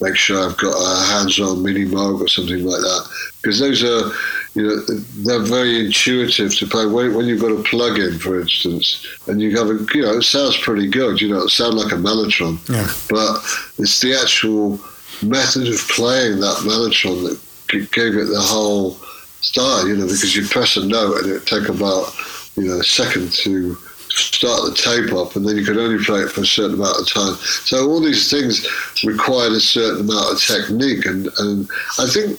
make 0.00 0.16
sure 0.16 0.48
I've 0.48 0.56
got 0.56 0.74
a 0.74 1.06
hands-on 1.12 1.62
mini 1.62 1.84
moog 1.84 2.22
or 2.22 2.28
something 2.28 2.64
like 2.64 2.80
that, 2.80 3.08
because 3.42 3.58
those 3.58 3.84
are 3.84 4.10
you 4.54 4.62
know, 4.62 4.76
they're 5.24 5.38
very 5.38 5.84
intuitive 5.84 6.56
to 6.56 6.66
play. 6.66 6.86
When, 6.86 7.14
when 7.14 7.26
you've 7.26 7.42
got 7.42 7.52
a 7.52 7.62
plug-in, 7.62 8.18
for 8.18 8.40
instance, 8.40 9.06
and 9.28 9.40
you 9.40 9.56
have 9.56 9.68
a, 9.68 9.86
you 9.94 10.02
know, 10.02 10.14
it 10.14 10.22
sounds 10.22 10.56
pretty 10.56 10.88
good. 10.88 11.20
You 11.20 11.28
know, 11.28 11.42
it 11.42 11.50
sounds 11.50 11.74
like 11.74 11.92
a 11.92 11.96
mellotron, 11.96 12.58
yeah. 12.68 12.90
but 13.08 13.36
it's 13.78 14.00
the 14.00 14.18
actual 14.18 14.80
method 15.22 15.68
of 15.68 15.78
playing 15.88 16.40
that 16.40 16.64
mellotron 16.64 17.28
that 17.28 17.92
gave 17.92 18.16
it 18.16 18.24
the 18.24 18.40
whole 18.40 18.98
style. 19.40 19.86
You 19.86 19.96
know, 19.96 20.04
because 20.06 20.34
you 20.34 20.46
press 20.46 20.76
a 20.76 20.86
note 20.86 21.22
and 21.22 21.32
it 21.32 21.46
take 21.46 21.68
about 21.68 22.14
you 22.56 22.68
know 22.68 22.80
a 22.80 22.84
second 22.84 23.32
to 23.32 23.76
start 24.12 24.62
the 24.64 24.74
tape 24.74 25.12
up, 25.14 25.36
and 25.36 25.46
then 25.46 25.56
you 25.56 25.64
could 25.64 25.78
only 25.78 26.02
play 26.04 26.20
it 26.20 26.30
for 26.30 26.42
a 26.42 26.46
certain 26.46 26.74
amount 26.74 26.98
of 26.98 27.08
time. 27.08 27.34
So 27.64 27.88
all 27.88 28.00
these 28.00 28.30
things 28.30 28.66
required 29.04 29.52
a 29.52 29.60
certain 29.60 30.00
amount 30.00 30.32
of 30.32 30.42
technique, 30.42 31.06
and, 31.06 31.28
and 31.38 31.68
I 31.98 32.06
think 32.06 32.38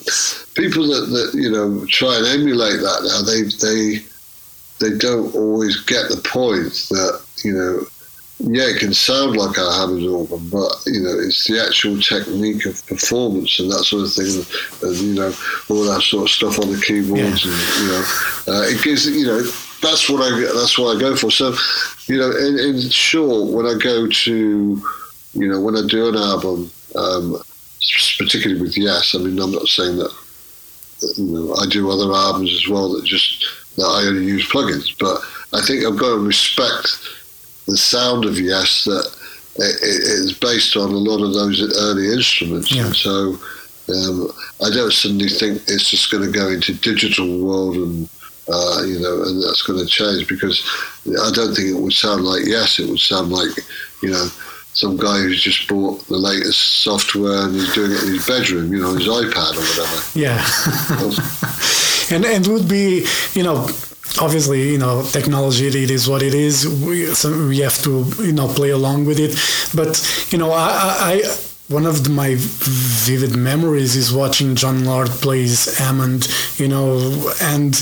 people 0.56 0.88
that, 0.88 1.08
that 1.12 1.32
you 1.34 1.50
know 1.50 1.86
try 1.88 2.18
and 2.18 2.28
emulate 2.28 2.80
that 2.82 3.02
now, 3.04 3.22
they 3.24 3.44
they 3.66 4.06
they 4.80 4.98
don't 4.98 5.34
always 5.36 5.80
get 5.82 6.10
the 6.10 6.22
point 6.24 6.74
that 6.90 7.22
you 7.44 7.54
know. 7.54 7.86
Yeah, 8.44 8.64
it 8.64 8.80
can 8.80 8.94
sound 8.94 9.38
like 9.38 9.58
a 9.58 9.72
Hammond 9.72 10.08
organ, 10.08 10.50
but 10.50 10.72
you 10.86 11.02
know 11.02 11.20
it's 11.20 11.46
the 11.46 11.64
actual 11.64 12.00
technique 12.00 12.66
of 12.66 12.86
performance 12.88 13.60
and 13.60 13.70
that 13.70 13.84
sort 13.84 14.04
of 14.04 14.14
thing, 14.14 14.44
and, 14.88 14.98
you 14.98 15.14
know 15.14 15.34
all 15.70 15.84
that 15.86 16.02
sort 16.02 16.24
of 16.24 16.30
stuff 16.30 16.58
on 16.60 16.72
the 16.72 16.82
keyboards, 16.82 17.46
yeah. 17.46 17.52
and 17.52 17.62
you 17.80 17.88
know 17.92 18.04
uh, 18.48 18.64
it 18.68 18.82
gives 18.84 19.06
you 19.06 19.28
know 19.28 19.44
that's 19.82 20.10
what 20.10 20.22
I 20.22 20.40
that's 20.54 20.78
what 20.78 20.96
I 20.96 21.00
go 21.00 21.16
for. 21.16 21.32
So, 21.32 21.54
you 22.08 22.18
know, 22.18 22.32
in, 22.32 22.58
in 22.58 22.90
short, 22.90 23.52
when 23.52 23.66
I 23.66 23.78
go 23.78 24.08
to, 24.08 24.82
you 25.34 25.48
know, 25.48 25.60
when 25.60 25.76
I 25.76 25.82
do 25.88 26.10
an 26.10 26.16
album, 26.16 26.72
um, 26.96 27.42
particularly 28.18 28.62
with 28.62 28.78
Yes, 28.78 29.16
I 29.16 29.20
mean, 29.20 29.40
I'm 29.40 29.52
not 29.52 29.68
saying 29.68 29.98
that, 29.98 30.14
you 31.18 31.26
know, 31.26 31.56
I 31.56 31.68
do 31.68 31.90
other 31.90 32.14
albums 32.14 32.54
as 32.54 32.68
well 32.68 32.94
that 32.94 33.06
just 33.06 33.46
that 33.76 33.86
I 33.86 34.08
only 34.08 34.26
use 34.26 34.48
plugins, 34.50 34.96
but 35.00 35.22
I 35.58 35.66
think 35.66 35.86
I've 35.86 35.98
got 35.98 36.16
to 36.16 36.20
respect 36.20 36.88
the 37.72 37.78
sound 37.78 38.26
of 38.26 38.40
Yes 38.40 38.84
that 38.84 39.06
it, 39.56 39.78
it's 39.82 40.34
based 40.34 40.76
on 40.76 40.92
a 40.92 40.98
lot 40.98 41.24
of 41.24 41.34
those 41.34 41.62
early 41.78 42.14
instruments. 42.14 42.74
Yeah. 42.74 42.88
And 42.88 42.96
so 42.96 43.38
um, 43.90 44.32
I 44.62 44.70
don't 44.70 44.94
suddenly 44.94 45.30
think 45.30 45.62
it's 45.68 45.90
just 45.90 46.12
going 46.12 46.24
to 46.24 46.32
go 46.32 46.50
into 46.50 46.74
digital 46.74 47.40
world 47.40 47.76
and 47.76 48.10
uh, 48.52 48.84
you 48.86 49.00
know, 49.00 49.24
and 49.24 49.42
that's 49.42 49.62
going 49.62 49.80
to 49.80 49.86
change 49.86 50.28
because 50.28 50.62
I 51.06 51.32
don't 51.32 51.56
think 51.56 51.70
it 51.70 51.80
would 51.80 51.94
sound 51.94 52.24
like 52.24 52.42
yes, 52.46 52.80
it 52.80 52.90
would 52.90 53.00
sound 53.00 53.32
like 53.32 53.52
you 54.02 54.10
know 54.10 54.28
some 54.74 54.98
guy 54.98 55.20
who's 55.20 55.44
just 55.44 55.68
bought 55.68 56.06
the 56.08 56.18
latest 56.18 56.82
software 56.82 57.46
and 57.46 57.56
he's 57.56 57.74
doing 57.74 57.92
it 57.92 58.04
in 58.04 58.14
his 58.14 58.26
bedroom, 58.26 58.74
you 58.74 58.80
know, 58.82 58.94
his 58.94 59.08
iPad 59.08 59.56
or 59.56 59.62
whatever. 59.62 60.20
Yeah. 60.20 60.44
and 62.12 62.26
and 62.26 62.48
would 62.48 62.68
be 62.68 63.06
you 63.34 63.44
know 63.44 63.68
obviously 64.20 64.72
you 64.72 64.78
know 64.78 65.04
technology 65.04 65.68
it 65.68 65.92
is 65.92 66.10
what 66.10 66.22
it 66.22 66.34
is. 66.34 66.68
We, 66.68 67.08
so 67.14 67.48
we 67.48 67.60
have 67.60 67.82
to 67.84 68.06
you 68.24 68.34
know 68.34 68.48
play 68.48 68.72
along 68.72 69.06
with 69.06 69.20
it. 69.20 69.32
But 69.76 69.92
you 70.32 70.38
know 70.38 70.52
i, 70.52 71.22
I 71.24 71.38
one 71.72 71.86
of 71.86 72.04
the, 72.04 72.10
my 72.10 72.36
vivid 72.38 73.36
memories 73.36 73.96
is 73.96 74.14
watching 74.14 74.56
Jon 74.56 74.84
Lord 74.84 75.08
plays 75.08 75.78
Hammond, 75.78 76.28
you 76.58 76.68
know, 76.68 76.98
and 77.42 77.74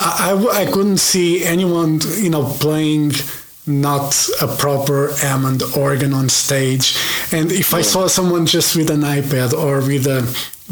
I, 0.00 0.32
I, 0.32 0.62
I 0.62 0.66
couldn't 0.70 0.98
see 0.98 1.44
anyone, 1.44 2.00
you 2.16 2.30
know, 2.30 2.44
playing 2.44 3.12
not 3.66 4.28
a 4.40 4.46
proper 4.46 5.12
Hammond 5.16 5.62
organ 5.76 6.12
on 6.12 6.28
stage. 6.28 6.96
And 7.32 7.50
if 7.50 7.74
I 7.74 7.82
saw 7.82 8.06
someone 8.06 8.46
just 8.46 8.76
with 8.76 8.90
an 8.90 9.00
iPad 9.00 9.52
or 9.52 9.78
with 9.78 10.06
a 10.06 10.22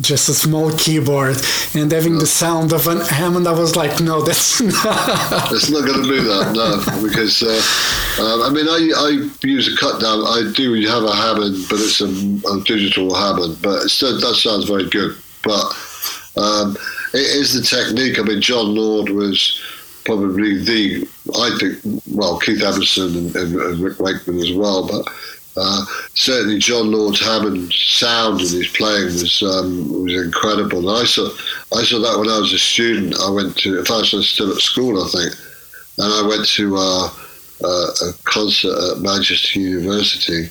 just 0.01 0.29
a 0.29 0.35
small 0.35 0.73
keyboard 0.73 1.37
and 1.75 1.93
having 1.93 2.19
the 2.19 2.27
sound 2.27 2.73
of 2.73 2.89
an 2.89 3.01
Hammond, 3.01 3.47
I 3.47 3.53
was 3.53 3.77
like, 3.77 4.01
no, 4.01 4.23
that's 4.23 4.61
not. 4.61 5.53
It's 5.53 5.71
not 5.71 5.87
going 5.87 6.03
to 6.03 6.09
do 6.09 6.25
that, 6.25 6.53
no, 6.53 7.03
because 7.07 7.43
uh, 7.43 8.23
um, 8.23 8.43
I 8.43 8.51
mean, 8.51 8.69
I, 8.69 8.91
I 8.97 9.47
use 9.47 9.73
a 9.73 9.77
cut 9.79 10.01
down. 10.01 10.21
I 10.21 10.51
do 10.55 10.75
have 10.87 11.05
a 11.05 11.15
Hammond, 11.15 11.67
but 11.69 11.79
it's 11.79 12.01
a, 12.01 12.07
a 12.07 12.61
digital 12.65 13.15
Hammond, 13.15 13.63
but 13.63 13.89
still 13.89 14.19
that 14.19 14.35
sounds 14.35 14.65
very 14.65 14.89
good. 14.89 15.17
But 15.43 15.65
um, 16.37 16.77
it 17.13 17.21
is 17.21 17.55
the 17.55 17.63
technique. 17.63 18.19
I 18.19 18.23
mean, 18.23 18.41
Jon 18.41 18.75
Lord 18.75 19.11
was 19.11 19.61
probably 20.05 20.63
the 20.63 21.09
I 21.35 21.57
think 21.59 22.03
well 22.11 22.39
Keith 22.39 22.63
Emerson 22.63 23.17
and, 23.17 23.37
and, 23.37 23.55
and 23.57 23.81
Rick 23.81 23.99
Wakeman 23.99 24.39
as 24.39 24.53
well, 24.53 24.87
but 24.87 25.13
uh, 25.57 25.85
certainly 26.15 26.59
Jon 26.59 26.91
Lord 26.91 27.17
Hammond 27.17 27.73
sound 27.73 28.41
and 28.41 28.51
his 28.51 28.69
playing 28.69 29.07
was 29.07 29.43
um, 29.43 30.03
was 30.03 30.15
incredible. 30.15 30.89
And 30.89 30.99
I 30.99 31.05
saw 31.05 31.29
I 31.75 31.83
saw 31.85 32.01
that 32.01 32.19
when 32.19 32.29
I 32.29 32.39
was 32.39 32.53
a 32.53 32.59
student. 32.59 33.19
I 33.21 33.31
went 33.31 33.57
to 33.59 33.81
if 33.81 33.91
I 33.91 33.99
was 33.99 34.29
still 34.29 34.53
at 34.53 34.59
school, 34.59 35.03
I 35.03 35.09
think, 35.09 35.35
and 35.99 36.13
I 36.13 36.27
went 36.27 36.47
to 36.49 36.77
uh, 36.77 37.09
uh, 37.63 37.91
a 38.09 38.13
concert 38.25 38.97
at 38.97 39.03
Manchester 39.03 39.61
University, 39.61 40.49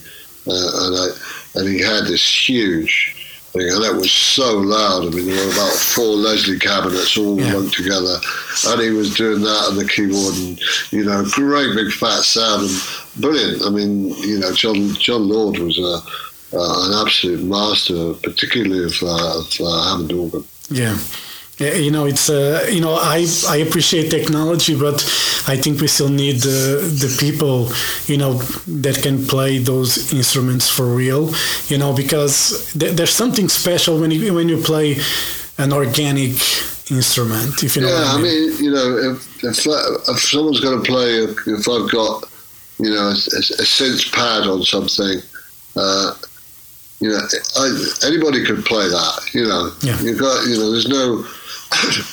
uh, 0.48 0.70
and 0.86 0.96
I 0.96 1.08
and 1.56 1.68
he 1.68 1.82
had 1.82 2.06
this 2.06 2.50
huge 2.50 3.13
and 3.56 3.84
it 3.86 3.96
was 3.96 4.12
so 4.12 4.58
loud. 4.58 5.06
I 5.06 5.10
mean, 5.16 5.26
there 5.28 5.46
were 5.46 5.52
about 5.54 5.74
four 5.74 6.16
Leslie 6.16 6.58
cabinets 6.60 7.16
all 7.18 7.40
Yeah. 7.40 7.54
lumped 7.54 7.76
together, 7.76 8.18
and 8.68 8.82
he 8.82 8.90
was 8.90 9.14
doing 9.16 9.42
that 9.42 9.66
on 9.70 9.76
the 9.78 9.86
keyboard, 9.88 10.36
and 10.36 10.60
you 10.92 11.04
know, 11.04 11.24
great 11.32 11.76
big 11.76 11.92
fat 11.94 12.24
sound, 12.24 12.70
and 12.70 12.82
brilliant. 13.18 13.62
I 13.64 13.70
mean, 13.70 14.10
you 14.22 14.40
know, 14.40 14.52
John 14.54 14.94
Jon 14.96 15.28
Lord 15.30 15.60
was 15.60 15.78
a, 15.78 16.02
uh, 16.58 16.86
an 16.88 17.06
absolute 17.08 17.44
master, 17.44 18.14
particularly 18.24 18.86
of, 18.86 18.94
uh, 19.04 19.40
of 19.40 19.62
uh, 19.62 19.84
Hammond 19.90 20.12
organ. 20.14 20.44
Yeah. 20.70 20.98
You 21.60 21.92
know, 21.92 22.06
it's 22.06 22.30
uh, 22.30 22.68
you 22.72 22.82
know, 22.82 22.96
I 22.96 23.28
I 23.48 23.58
appreciate 23.58 24.10
technology, 24.10 24.76
but 24.76 25.04
I 25.48 25.56
think 25.56 25.80
we 25.82 25.88
still 25.88 26.10
need 26.10 26.38
the 26.42 26.82
the 26.82 27.16
people, 27.20 27.70
you 28.08 28.18
know, 28.18 28.34
that 28.82 29.02
can 29.04 29.26
play 29.28 29.60
those 29.60 30.12
instruments 30.14 30.68
for 30.68 30.86
real, 30.88 31.32
you 31.68 31.78
know, 31.78 31.94
because 31.94 32.72
th- 32.74 32.96
there's 32.96 33.12
something 33.14 33.50
special 33.50 34.00
when 34.00 34.10
you 34.12 34.34
when 34.34 34.50
you 34.50 34.58
play 34.58 34.98
an 35.60 35.72
organic 35.72 36.34
instrument, 36.92 37.64
if 37.64 37.76
you 37.76 37.84
know 37.84 37.90
yeah, 37.90 38.12
I 38.14 38.16
I 38.18 38.18
mean. 38.18 38.50
mean, 38.50 38.64
you 38.64 38.72
know, 38.72 38.98
if 38.98 39.44
if, 39.44 39.66
if 40.10 40.20
someone's 40.20 40.60
going 40.60 40.82
to 40.82 40.86
play, 40.92 41.20
if 41.54 41.70
I've 41.70 41.90
got, 41.92 42.24
you 42.80 42.90
know, 42.90 43.08
a, 43.10 43.12
a 43.62 43.66
synth 43.66 44.12
pad 44.12 44.48
on 44.48 44.64
something, 44.64 45.20
uh, 45.76 46.14
you 47.00 47.10
know, 47.10 47.20
I, 47.58 47.90
anybody 48.06 48.46
could 48.46 48.64
play 48.66 48.88
that. 48.88 49.30
You 49.34 49.46
know, 49.48 49.72
Yeah. 49.82 50.00
you've 50.02 50.20
got, 50.20 50.46
you 50.48 50.58
know, 50.58 50.72
there's 50.72 50.88
no. 50.88 51.26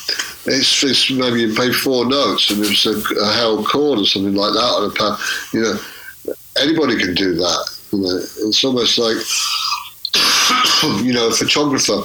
It's, 0.47 0.83
it's 0.83 1.11
maybe 1.11 1.43
you 1.43 1.55
play 1.55 1.71
four 1.71 2.07
notes 2.07 2.51
and 2.51 2.65
it's 2.65 2.87
a, 2.87 2.93
a 3.21 3.33
held 3.35 3.67
chord 3.67 3.99
or 3.99 4.07
something 4.07 4.35
like 4.35 4.55
that 4.55 4.59
on 4.59 4.91
a 4.91 4.95
pad. 4.95 5.19
You 5.53 5.61
know, 5.61 6.35
anybody 6.59 6.99
can 6.99 7.15
do 7.15 7.35
that. 7.35 7.71
You 7.93 7.99
know, 7.99 8.17
it's 8.49 8.65
almost 8.65 8.97
like, 8.97 9.19
you 11.05 11.13
know, 11.13 11.29
a 11.29 11.33
photographer 11.33 12.01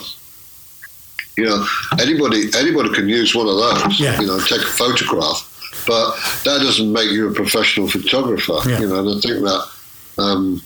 you 1.38 1.46
know, 1.46 1.66
anybody 2.00 2.50
anybody 2.58 2.94
can 2.94 3.10
use 3.10 3.36
one 3.36 3.48
of 3.48 3.56
those. 3.58 4.00
Yeah. 4.00 4.20
You 4.20 4.28
know, 4.28 4.40
take 4.40 4.62
a 4.62 4.66
photograph, 4.66 5.84
but 5.88 6.16
that 6.44 6.60
doesn't 6.62 6.92
make 6.92 7.12
you 7.12 7.30
a 7.30 7.34
professional 7.34 7.88
photographer. 7.90 8.58
Yeah. 8.68 8.80
You 8.80 8.88
know, 8.88 9.00
and 9.00 9.10
I 9.10 9.22
think 9.22 9.44
that 9.44 9.70
um, 10.18 10.62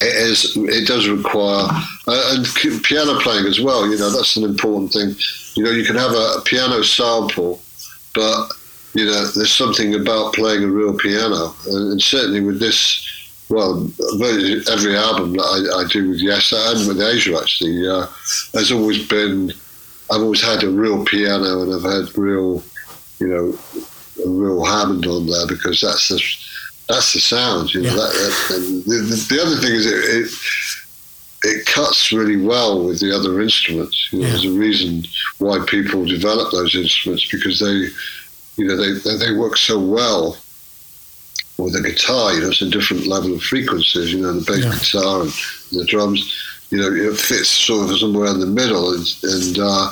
it 0.00 0.14
is 0.14 0.56
it 0.56 0.86
does 0.86 1.08
require 1.08 1.68
uh, 2.06 2.34
and 2.36 2.46
piano 2.84 3.18
playing 3.20 3.46
as 3.46 3.60
well. 3.60 3.88
You 3.88 3.98
know, 3.98 4.10
that's 4.10 4.36
an 4.36 4.44
important 4.44 4.92
thing. 4.92 5.14
You 5.54 5.64
know, 5.64 5.70
you 5.70 5.84
can 5.84 5.96
have 5.96 6.12
a, 6.12 6.40
piano 6.44 6.82
sample, 6.82 7.60
but 8.14 8.52
you 8.94 9.04
know, 9.06 9.26
there's 9.26 9.52
something 9.52 9.94
about 9.94 10.34
playing 10.34 10.64
a 10.64 10.68
real 10.68 10.96
piano, 10.96 11.54
and, 11.66 11.92
and 11.92 12.02
certainly 12.02 12.40
with 12.40 12.60
this. 12.60 13.04
Well, 13.50 13.90
every 14.70 14.94
album 14.94 15.32
that 15.32 15.72
I, 15.72 15.80
I 15.80 15.88
do 15.88 16.10
with 16.10 16.20
Yes 16.20 16.52
and 16.52 16.86
with 16.86 17.00
Asia 17.00 17.34
actually, 17.40 17.88
uh, 17.88 18.06
has 18.52 18.70
always 18.70 19.08
been. 19.08 19.52
I've 20.10 20.20
always 20.20 20.42
had 20.42 20.62
a 20.64 20.70
real 20.70 21.02
piano 21.04 21.62
and 21.62 21.74
I've 21.74 21.90
had 21.90 22.16
real, 22.16 22.62
you 23.18 23.26
know, 23.26 23.58
a 24.24 24.28
real 24.28 24.64
Hammond 24.64 25.06
on 25.06 25.26
there 25.26 25.46
because 25.46 25.80
that's 25.80 26.08
the 26.08 26.22
that's 26.88 27.12
the 27.12 27.20
sound. 27.20 27.72
You 27.74 27.82
know, 27.82 27.88
Yeah. 27.90 27.96
that, 27.96 28.12
that, 28.48 28.82
the, 28.86 28.94
the, 28.96 29.26
the 29.36 29.42
other 29.42 29.56
thing 29.56 29.72
is 29.74 29.86
it, 29.86 29.92
it 29.94 30.30
it 31.44 31.66
cuts 31.66 32.10
really 32.10 32.36
well 32.36 32.84
with 32.84 32.98
the 33.00 33.14
other 33.14 33.40
instruments. 33.40 34.08
You 34.10 34.18
know, 34.20 34.24
Yeah. 34.26 34.30
There's 34.32 34.44
a 34.46 34.50
reason 34.52 35.04
why 35.38 35.64
people 35.66 36.04
develop 36.04 36.50
those 36.50 36.74
instruments 36.74 37.28
because 37.30 37.60
they, 37.60 37.88
you 38.56 38.66
know, 38.66 38.76
they 38.76 38.92
they, 38.98 39.16
they 39.16 39.32
work 39.38 39.56
so 39.56 39.78
well 39.78 40.36
with 41.58 41.74
the 41.74 41.82
guitar. 41.82 42.32
You 42.34 42.40
know, 42.40 42.48
it's 42.48 42.62
a 42.62 42.68
different 42.70 43.06
level 43.06 43.34
of 43.34 43.42
frequencies. 43.42 44.12
You 44.12 44.20
know, 44.22 44.32
the 44.32 44.44
bass 44.50 44.64
Yeah. 44.64 44.78
guitar 44.78 45.22
and 45.22 45.32
the 45.72 45.84
drums. 45.86 46.20
You 46.70 46.78
know, 46.78 46.92
it 46.92 47.16
fits 47.16 47.48
sort 47.48 47.90
of 47.90 47.98
somewhere 47.98 48.26
in 48.30 48.40
the 48.40 48.46
middle, 48.60 48.92
and 48.92 49.06
and 49.22 49.58
uh, 49.58 49.90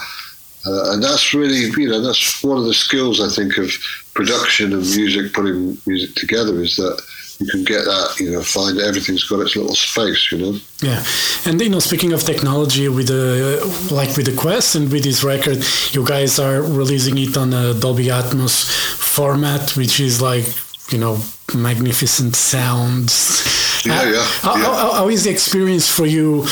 uh, 0.67 0.93
and 0.93 1.03
that's 1.03 1.33
really 1.33 1.71
you 1.81 1.89
know 1.89 2.01
that's 2.01 2.43
one 2.43 2.59
of 2.59 2.65
the 2.65 2.75
skills 2.75 3.21
I 3.21 3.29
think 3.29 3.57
of 3.59 3.71
production 4.15 4.73
and 4.73 4.83
music, 4.83 5.33
putting 5.33 5.79
music 5.87 6.15
together, 6.15 6.61
is 6.63 6.77
that 6.77 7.01
you 7.39 7.47
can 7.47 7.65
get 7.65 7.85
that 7.85 8.17
you 8.19 8.33
know 8.33 8.43
find 8.43 8.79
everything's 8.81 9.25
got 9.25 9.41
its 9.41 9.55
little 9.57 9.75
space. 9.75 10.33
You 10.33 10.39
know. 10.39 10.59
Yeah, 10.83 11.05
and 11.45 11.61
you 11.61 11.69
know, 11.69 11.79
speaking 11.81 12.13
of 12.13 12.23
technology, 12.23 12.89
with 12.89 13.09
the 13.09 13.61
like 13.91 14.17
with 14.17 14.27
the 14.27 14.37
Quest 14.37 14.75
and 14.75 14.91
with 14.91 15.05
this 15.05 15.23
record, 15.23 15.59
you 15.93 16.05
guys 16.05 16.39
are 16.39 16.63
releasing 16.63 17.19
it 17.19 17.37
on 17.37 17.53
a 17.53 17.75
Dolby 17.75 18.07
Atmos 18.07 18.65
format, 18.97 19.77
which 19.77 20.01
is 20.01 20.21
like 20.21 20.47
you 20.91 20.99
know 20.99 21.19
magnificent 21.55 22.35
sounds. 22.35 23.45
Yeah, 23.85 24.03
yeah, 24.11 24.23
How, 24.43 24.57
yeah. 24.57 24.65
how, 24.65 24.93
how 24.95 25.09
is 25.09 25.25
the 25.25 25.31
experience 25.31 25.89
for 25.89 26.07
you? 26.07 26.45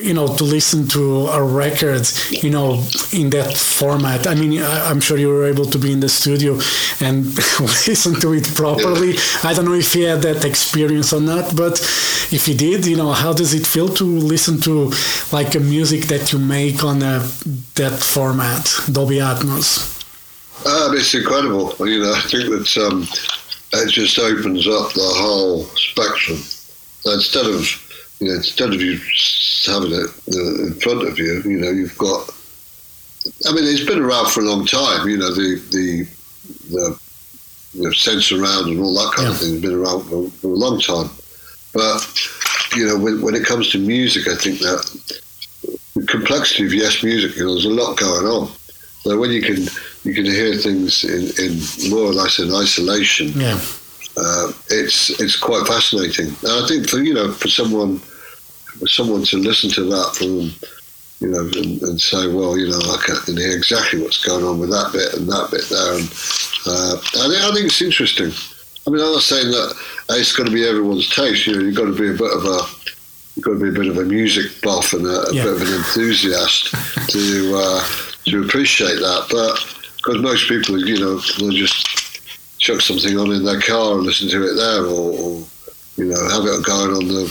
You 0.00 0.14
know, 0.14 0.28
to 0.36 0.44
listen 0.44 0.86
to 0.88 1.26
a 1.28 1.42
record, 1.42 2.06
you 2.30 2.50
know, 2.50 2.84
in 3.12 3.30
that 3.30 3.56
format. 3.56 4.26
I 4.26 4.34
mean, 4.34 4.62
I- 4.62 4.88
I'm 4.90 5.00
sure 5.00 5.18
you 5.18 5.28
were 5.28 5.46
able 5.46 5.64
to 5.66 5.78
be 5.78 5.90
in 5.92 6.00
the 6.00 6.08
studio 6.08 6.54
and 7.00 7.26
listen 7.88 8.14
to 8.20 8.32
it 8.34 8.46
properly. 8.54 9.16
I 9.42 9.52
don't 9.54 9.64
know 9.64 9.74
if 9.74 9.94
you 9.96 10.06
had 10.06 10.22
that 10.22 10.44
experience 10.44 11.12
or 11.12 11.20
not, 11.20 11.56
but 11.56 11.80
if 12.30 12.46
you 12.48 12.54
did, 12.54 12.86
you 12.86 12.96
know, 12.96 13.12
how 13.12 13.32
does 13.32 13.54
it 13.54 13.66
feel 13.66 13.88
to 13.88 14.04
listen 14.04 14.60
to 14.62 14.92
like 15.32 15.54
a 15.56 15.60
music 15.60 16.02
that 16.06 16.32
you 16.32 16.38
make 16.38 16.84
on 16.84 17.02
a, 17.02 17.18
that 17.74 18.00
format, 18.02 18.62
Dolby 18.92 19.16
Atmos? 19.18 19.94
Um, 20.66 20.96
it's 20.96 21.14
incredible. 21.14 21.74
You 21.88 22.00
know, 22.02 22.12
I 22.12 22.20
think 22.20 22.50
that 22.50 22.86
um, 22.86 23.06
it 23.72 23.90
just 23.90 24.18
opens 24.18 24.66
up 24.66 24.92
the 24.92 25.10
whole 25.22 25.64
spectrum. 25.74 26.38
Instead 27.06 27.46
of 27.46 27.62
you 28.20 28.28
know, 28.28 28.34
instead 28.34 28.72
of 28.72 28.80
you 28.80 28.98
having 29.66 29.92
it 29.92 30.10
uh, 30.34 30.64
in 30.64 30.74
front 30.80 31.06
of 31.06 31.18
you, 31.18 31.42
you 31.42 31.58
know, 31.58 31.70
you've 31.70 31.96
got. 31.98 32.30
I 33.46 33.52
mean, 33.52 33.64
it's 33.64 33.84
been 33.84 34.02
around 34.02 34.30
for 34.30 34.40
a 34.40 34.44
long 34.44 34.64
time. 34.64 35.08
You 35.08 35.18
know, 35.18 35.32
the 35.34 35.62
the 35.70 36.98
the 37.74 37.94
sense 37.94 38.32
around 38.32 38.70
and 38.70 38.80
all 38.80 38.94
that 38.94 39.12
kind 39.14 39.28
of 39.28 39.38
thing 39.38 39.52
has 39.52 39.60
been 39.62 39.74
around 39.74 40.02
for, 40.04 40.28
for 40.30 40.48
a 40.48 40.56
long 40.56 40.80
time. 40.80 41.10
But 41.74 42.28
you 42.76 42.86
know, 42.86 42.98
when, 42.98 43.20
when 43.20 43.34
it 43.34 43.44
comes 43.44 43.70
to 43.70 43.78
music, 43.78 44.26
I 44.28 44.36
think 44.36 44.60
that 44.60 44.80
the 45.94 46.06
complexity 46.06 46.66
of 46.66 46.74
yes 46.74 47.02
music, 47.02 47.36
you 47.36 47.44
know, 47.44 47.52
there's 47.52 47.66
a 47.66 47.70
lot 47.70 47.98
going 47.98 48.26
on. 48.26 48.50
So 49.02 49.18
when 49.18 49.30
you 49.30 49.42
can 49.42 49.62
you 50.04 50.14
can 50.14 50.24
hear 50.24 50.54
things 50.56 51.04
in, 51.04 51.30
in 51.42 51.90
more 51.90 52.04
or 52.04 52.12
less 52.12 52.38
in 52.38 52.52
isolation, 52.54 53.32
Yeah, 53.34 53.60
uh, 54.18 54.52
it's 54.70 55.10
it's 55.20 55.36
quite 55.36 55.66
fascinating. 55.66 56.26
And 56.26 56.64
I 56.64 56.66
think 56.66 56.88
for 56.88 56.98
you 56.98 57.14
know 57.14 57.32
for 57.32 57.48
someone 57.48 57.98
for 57.98 58.86
someone 58.86 59.24
to 59.24 59.36
listen 59.38 59.70
to 59.70 59.84
that 59.84 60.14
from 60.16 60.50
you 61.20 61.28
know 61.28 61.40
and, 61.40 61.82
and 61.82 62.00
say, 62.00 62.26
well, 62.28 62.58
you 62.58 62.68
know, 62.68 62.78
I 62.78 63.02
can 63.04 63.36
hear 63.36 63.56
exactly 63.56 64.02
what's 64.02 64.24
going 64.24 64.44
on 64.44 64.58
with 64.58 64.70
that 64.70 64.92
bit 64.92 65.14
and 65.14 65.28
that 65.28 65.50
bit 65.50 65.68
there, 65.68 65.94
and 65.94 66.08
uh, 66.66 66.96
I, 66.96 67.28
think, 67.28 67.44
I 67.44 67.54
think 67.54 67.66
it's 67.66 67.82
interesting. 67.82 68.32
I 68.86 68.90
mean, 68.90 69.02
I'm 69.02 69.12
not 69.12 69.22
saying 69.22 69.50
that 69.50 69.74
it's 70.10 70.34
got 70.34 70.46
to 70.46 70.52
be 70.52 70.66
everyone's 70.66 71.14
taste. 71.14 71.46
You 71.46 71.56
know, 71.56 71.60
you've 71.60 71.76
got 71.76 71.86
to 71.86 71.98
be 71.98 72.08
a 72.08 72.12
bit 72.12 72.32
of 72.32 72.44
a 72.44 72.60
you've 73.36 73.44
got 73.44 73.52
to 73.52 73.60
be 73.60 73.68
a 73.68 73.72
bit 73.72 73.88
of 73.88 73.98
a 73.98 74.04
music 74.04 74.50
buff 74.62 74.92
and 74.92 75.06
a, 75.06 75.28
a 75.28 75.34
yeah. 75.34 75.44
bit 75.44 75.52
of 75.54 75.62
an 75.62 75.74
enthusiast 75.74 76.74
to 77.10 77.52
uh, 77.54 77.84
to 78.24 78.42
appreciate 78.42 78.96
that. 78.96 79.26
But 79.30 79.78
because 79.96 80.22
most 80.22 80.48
people, 80.48 80.78
you 80.78 80.98
know, 80.98 81.18
they'll 81.38 81.50
just 81.50 81.87
chuck 82.68 82.82
something 82.82 83.18
on 83.18 83.32
in 83.32 83.44
their 83.44 83.60
car 83.60 83.94
and 83.94 84.04
listen 84.04 84.28
to 84.28 84.44
it 84.44 84.54
there, 84.54 84.84
or, 84.84 85.12
or 85.12 85.44
you 85.96 86.04
know, 86.04 86.28
have 86.28 86.44
it 86.44 86.64
going 86.66 86.92
on 86.92 87.08
the, 87.08 87.24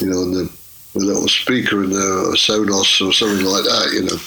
you 0.00 0.10
know, 0.10 0.18
on 0.18 0.32
the, 0.32 0.50
the 0.94 1.04
little 1.04 1.28
speaker 1.28 1.84
in 1.84 1.90
the 1.90 2.34
Sonos 2.36 3.06
or 3.06 3.12
something 3.12 3.46
like 3.46 3.64
that. 3.64 3.90
You 3.92 4.02
know, 4.02 4.18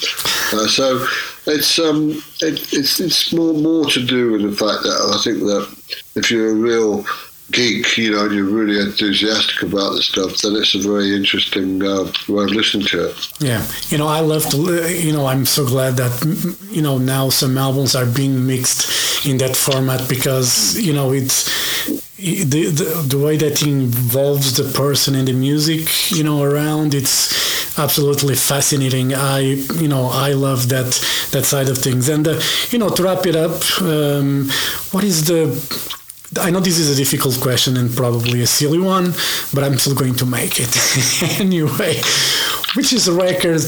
uh, 0.58 0.66
so 0.66 1.06
it's 1.46 1.78
um, 1.78 2.12
it, 2.40 2.72
it's 2.72 2.98
it's 2.98 3.32
more 3.32 3.52
more 3.52 3.84
to 3.90 4.04
do 4.04 4.32
with 4.32 4.42
the 4.42 4.56
fact 4.56 4.84
that 4.84 5.14
I 5.14 5.22
think 5.22 5.40
that 5.40 5.68
if 6.14 6.30
you're 6.30 6.52
a 6.52 6.54
real 6.54 7.04
geek, 7.50 7.96
you 7.96 8.10
know, 8.10 8.24
and 8.24 8.34
you're 8.34 8.44
really 8.44 8.80
enthusiastic 8.80 9.62
about 9.62 9.92
the 9.94 10.02
stuff, 10.02 10.40
then 10.40 10.56
it's 10.56 10.74
a 10.74 10.78
very 10.78 11.14
interesting 11.14 11.82
uh, 11.82 12.10
way 12.28 12.44
of 12.44 12.50
listening 12.50 12.86
to 12.86 13.10
it. 13.10 13.28
Yeah, 13.38 13.66
you 13.88 13.98
know, 13.98 14.08
I 14.08 14.20
love 14.20 14.48
to, 14.50 14.56
you 14.90 15.12
know, 15.12 15.26
I'm 15.26 15.44
so 15.44 15.66
glad 15.66 15.96
that, 15.96 16.12
you 16.70 16.82
know, 16.82 16.98
now 16.98 17.28
some 17.28 17.58
albums 17.58 17.94
are 17.94 18.06
being 18.06 18.46
mixed 18.46 19.26
in 19.26 19.38
that 19.38 19.56
format 19.56 20.08
because, 20.08 20.78
you 20.80 20.92
know, 20.92 21.12
it's, 21.12 21.44
the, 22.16 22.70
the, 22.70 23.06
the 23.06 23.18
way 23.18 23.36
that 23.36 23.62
involves 23.62 24.56
the 24.56 24.64
person 24.72 25.14
and 25.14 25.28
the 25.28 25.32
music, 25.34 26.10
you 26.10 26.24
know, 26.24 26.42
around, 26.42 26.94
it's 26.94 27.78
absolutely 27.78 28.34
fascinating. 28.34 29.12
I, 29.12 29.40
you 29.40 29.88
know, 29.88 30.08
I 30.10 30.32
love 30.32 30.68
that 30.70 30.86
that 31.32 31.44
side 31.44 31.68
of 31.68 31.76
things. 31.76 32.08
And, 32.08 32.26
uh, 32.26 32.40
you 32.70 32.78
know, 32.78 32.88
to 32.88 33.02
wrap 33.02 33.26
it 33.26 33.36
up, 33.36 33.60
um, 33.82 34.48
what 34.92 35.04
is 35.04 35.26
the 35.26 35.50
I 36.40 36.50
know 36.50 36.60
this 36.60 36.78
is 36.78 36.90
a 36.90 36.96
difficult 36.96 37.40
question 37.40 37.76
and 37.76 37.94
probably 37.94 38.42
a 38.42 38.46
silly 38.46 38.78
one, 38.78 39.12
but 39.52 39.64
I'm 39.64 39.78
still 39.78 39.94
going 39.94 40.14
to 40.16 40.26
make 40.26 40.58
it 40.58 41.40
anyway. 41.40 42.00
Which 42.74 42.92
is 42.92 43.06
a 43.08 43.12
record 43.12 43.62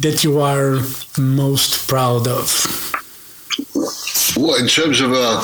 that 0.00 0.22
you 0.22 0.40
are 0.40 0.80
most 1.18 1.88
proud 1.88 2.28
of? 2.28 2.92
Well, 4.36 4.56
in 4.60 4.68
terms 4.68 5.00
of 5.00 5.12
uh, 5.12 5.42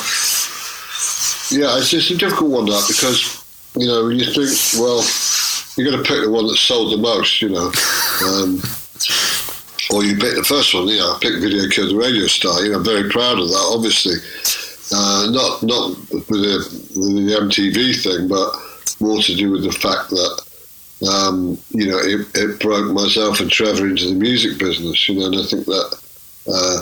yeah, 1.51 1.77
it's 1.77 1.93
a 1.93 2.17
difficult 2.17 2.51
one 2.51 2.65
that 2.65 2.85
because 2.87 3.43
you 3.75 3.87
know 3.87 4.09
you 4.09 4.25
think 4.25 4.81
well 4.81 5.03
you're 5.75 5.89
going 5.89 6.03
to 6.03 6.07
pick 6.07 6.23
the 6.23 6.29
one 6.29 6.47
that 6.47 6.57
sold 6.57 6.93
the 6.93 6.97
most, 6.97 7.41
you 7.41 7.49
know. 7.49 7.71
Um, 8.27 8.61
or 9.91 10.03
you 10.03 10.15
pick 10.15 10.35
the 10.35 10.45
first 10.47 10.73
one, 10.73 10.87
you 10.87 10.99
know, 10.99 11.17
pick 11.19 11.41
Video 11.41 11.67
Killed 11.69 11.91
the 11.91 11.95
Radio 11.95 12.27
Star. 12.27 12.63
You 12.63 12.71
know, 12.71 12.77
I'm 12.77 12.83
very 12.83 13.09
proud 13.09 13.39
of 13.39 13.47
that, 13.49 13.71
obviously. 13.73 14.15
Uh, 14.93 15.29
not 15.31 15.63
not 15.63 15.89
with 16.11 16.27
the, 16.27 16.57
with 16.95 17.15
the, 17.15 17.37
MTV 17.39 18.03
thing, 18.03 18.27
but 18.27 18.53
more 18.99 19.21
to 19.21 19.35
do 19.35 19.51
with 19.51 19.63
the 19.63 19.71
fact 19.71 20.09
that 20.09 21.09
um, 21.09 21.57
you 21.69 21.87
know 21.87 21.97
it, 21.97 22.27
it, 22.35 22.59
broke 22.59 22.91
myself 22.91 23.39
and 23.39 23.49
Trevor 23.49 23.87
into 23.87 24.09
the 24.09 24.15
music 24.15 24.59
business. 24.59 25.07
You 25.07 25.19
know, 25.19 25.27
and 25.27 25.35
I 25.37 25.43
think 25.43 25.65
that 25.65 26.01
uh, 26.47 26.81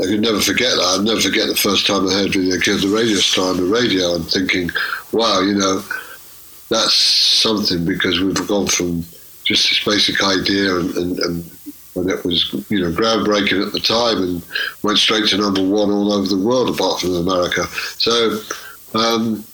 I 0.00 0.06
could 0.06 0.20
never 0.20 0.40
forget 0.40 0.76
that. 0.76 0.96
I'd 0.98 1.04
never 1.04 1.20
forget 1.20 1.48
the 1.48 1.56
first 1.56 1.86
time 1.86 2.06
I 2.06 2.12
heard 2.12 2.34
Video 2.34 2.56
the 2.56 2.94
Radio 2.94 3.16
Star 3.16 3.50
on 3.50 3.56
the 3.56 3.64
radio 3.64 4.14
and 4.14 4.24
thinking, 4.26 4.70
wow, 5.12 5.40
you 5.40 5.54
know, 5.54 5.82
that's 6.68 6.94
something 6.94 7.84
because 7.84 8.20
we've 8.20 8.46
gone 8.46 8.68
from 8.68 9.02
just 9.42 9.68
this 9.68 9.84
basic 9.84 10.22
idea 10.22 10.76
and, 10.76 10.94
and, 10.96 11.18
and 11.18 11.50
and 11.96 12.10
it 12.10 12.24
was 12.24 12.52
you 12.70 12.80
know 12.80 12.90
groundbreaking 12.90 13.64
at 13.66 13.72
the 13.72 13.80
time 13.80 14.22
and 14.22 14.42
went 14.82 14.98
straight 14.98 15.28
to 15.28 15.38
number 15.38 15.62
one 15.62 15.90
all 15.90 16.12
over 16.12 16.28
the 16.28 16.38
world 16.38 16.74
apart 16.74 17.00
from 17.00 17.14
America. 17.14 17.64
So. 17.98 18.40
Um, 18.94 19.44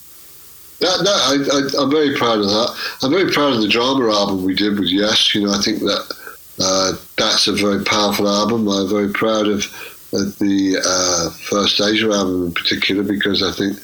that, 0.81 0.99
that, 1.05 1.79
I, 1.79 1.83
am 1.83 1.91
very 1.91 2.15
proud 2.17 2.39
of 2.41 2.47
that. 2.47 2.77
I'm 3.03 3.11
very 3.11 3.33
proud 3.33 3.55
of 3.55 3.63
the 3.63 3.69
drama 3.69 4.13
album 4.13 4.45
we 4.45 4.55
did 4.55 4.79
with 4.79 4.91
Yes. 4.91 5.35
You 5.35 5.47
know, 5.47 5.53
I 5.53 5.63
think 5.63 5.79
that 5.81 6.15
uh, 6.61 6.93
that's 7.17 7.49
a 7.49 7.55
very 7.55 7.83
powerful 7.83 8.29
album. 8.29 8.69
I'm 8.69 8.89
very 8.89 9.11
proud 9.11 9.47
of, 9.47 9.65
of 10.13 10.39
the 10.39 10.79
uh, 10.85 11.31
first 11.49 11.81
Asia 11.81 12.11
album 12.11 12.47
in 12.47 12.53
particular 12.53 13.03
because 13.03 13.43
I 13.43 13.53
think, 13.53 13.79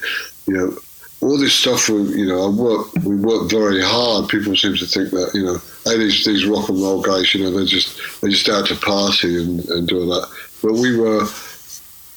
you 0.46 0.54
know, 0.54 0.76
all 1.22 1.38
this 1.38 1.54
stuff. 1.54 1.88
We, 1.88 2.02
you 2.18 2.26
know, 2.26 2.46
I 2.46 2.50
work. 2.50 2.92
We 3.04 3.16
work 3.16 3.48
very 3.48 3.80
hard. 3.80 4.28
People 4.28 4.56
seem 4.56 4.74
to 4.76 4.86
think 4.86 5.10
that 5.10 5.30
you 5.34 5.44
know, 5.44 5.58
hey, 5.84 5.98
these 5.98 6.24
these 6.24 6.46
rock 6.46 6.68
and 6.68 6.82
roll 6.82 7.00
guys, 7.00 7.34
you 7.34 7.44
know, 7.44 7.50
they 7.56 7.64
just 7.64 7.98
they 8.20 8.28
just 8.28 8.48
out 8.48 8.66
to 8.66 8.76
party 8.76 9.42
and, 9.42 9.64
and 9.70 9.88
do 9.88 10.00
all 10.00 10.20
that. 10.20 10.28
But 10.62 10.74
we 10.74 10.96
were, 10.96 11.26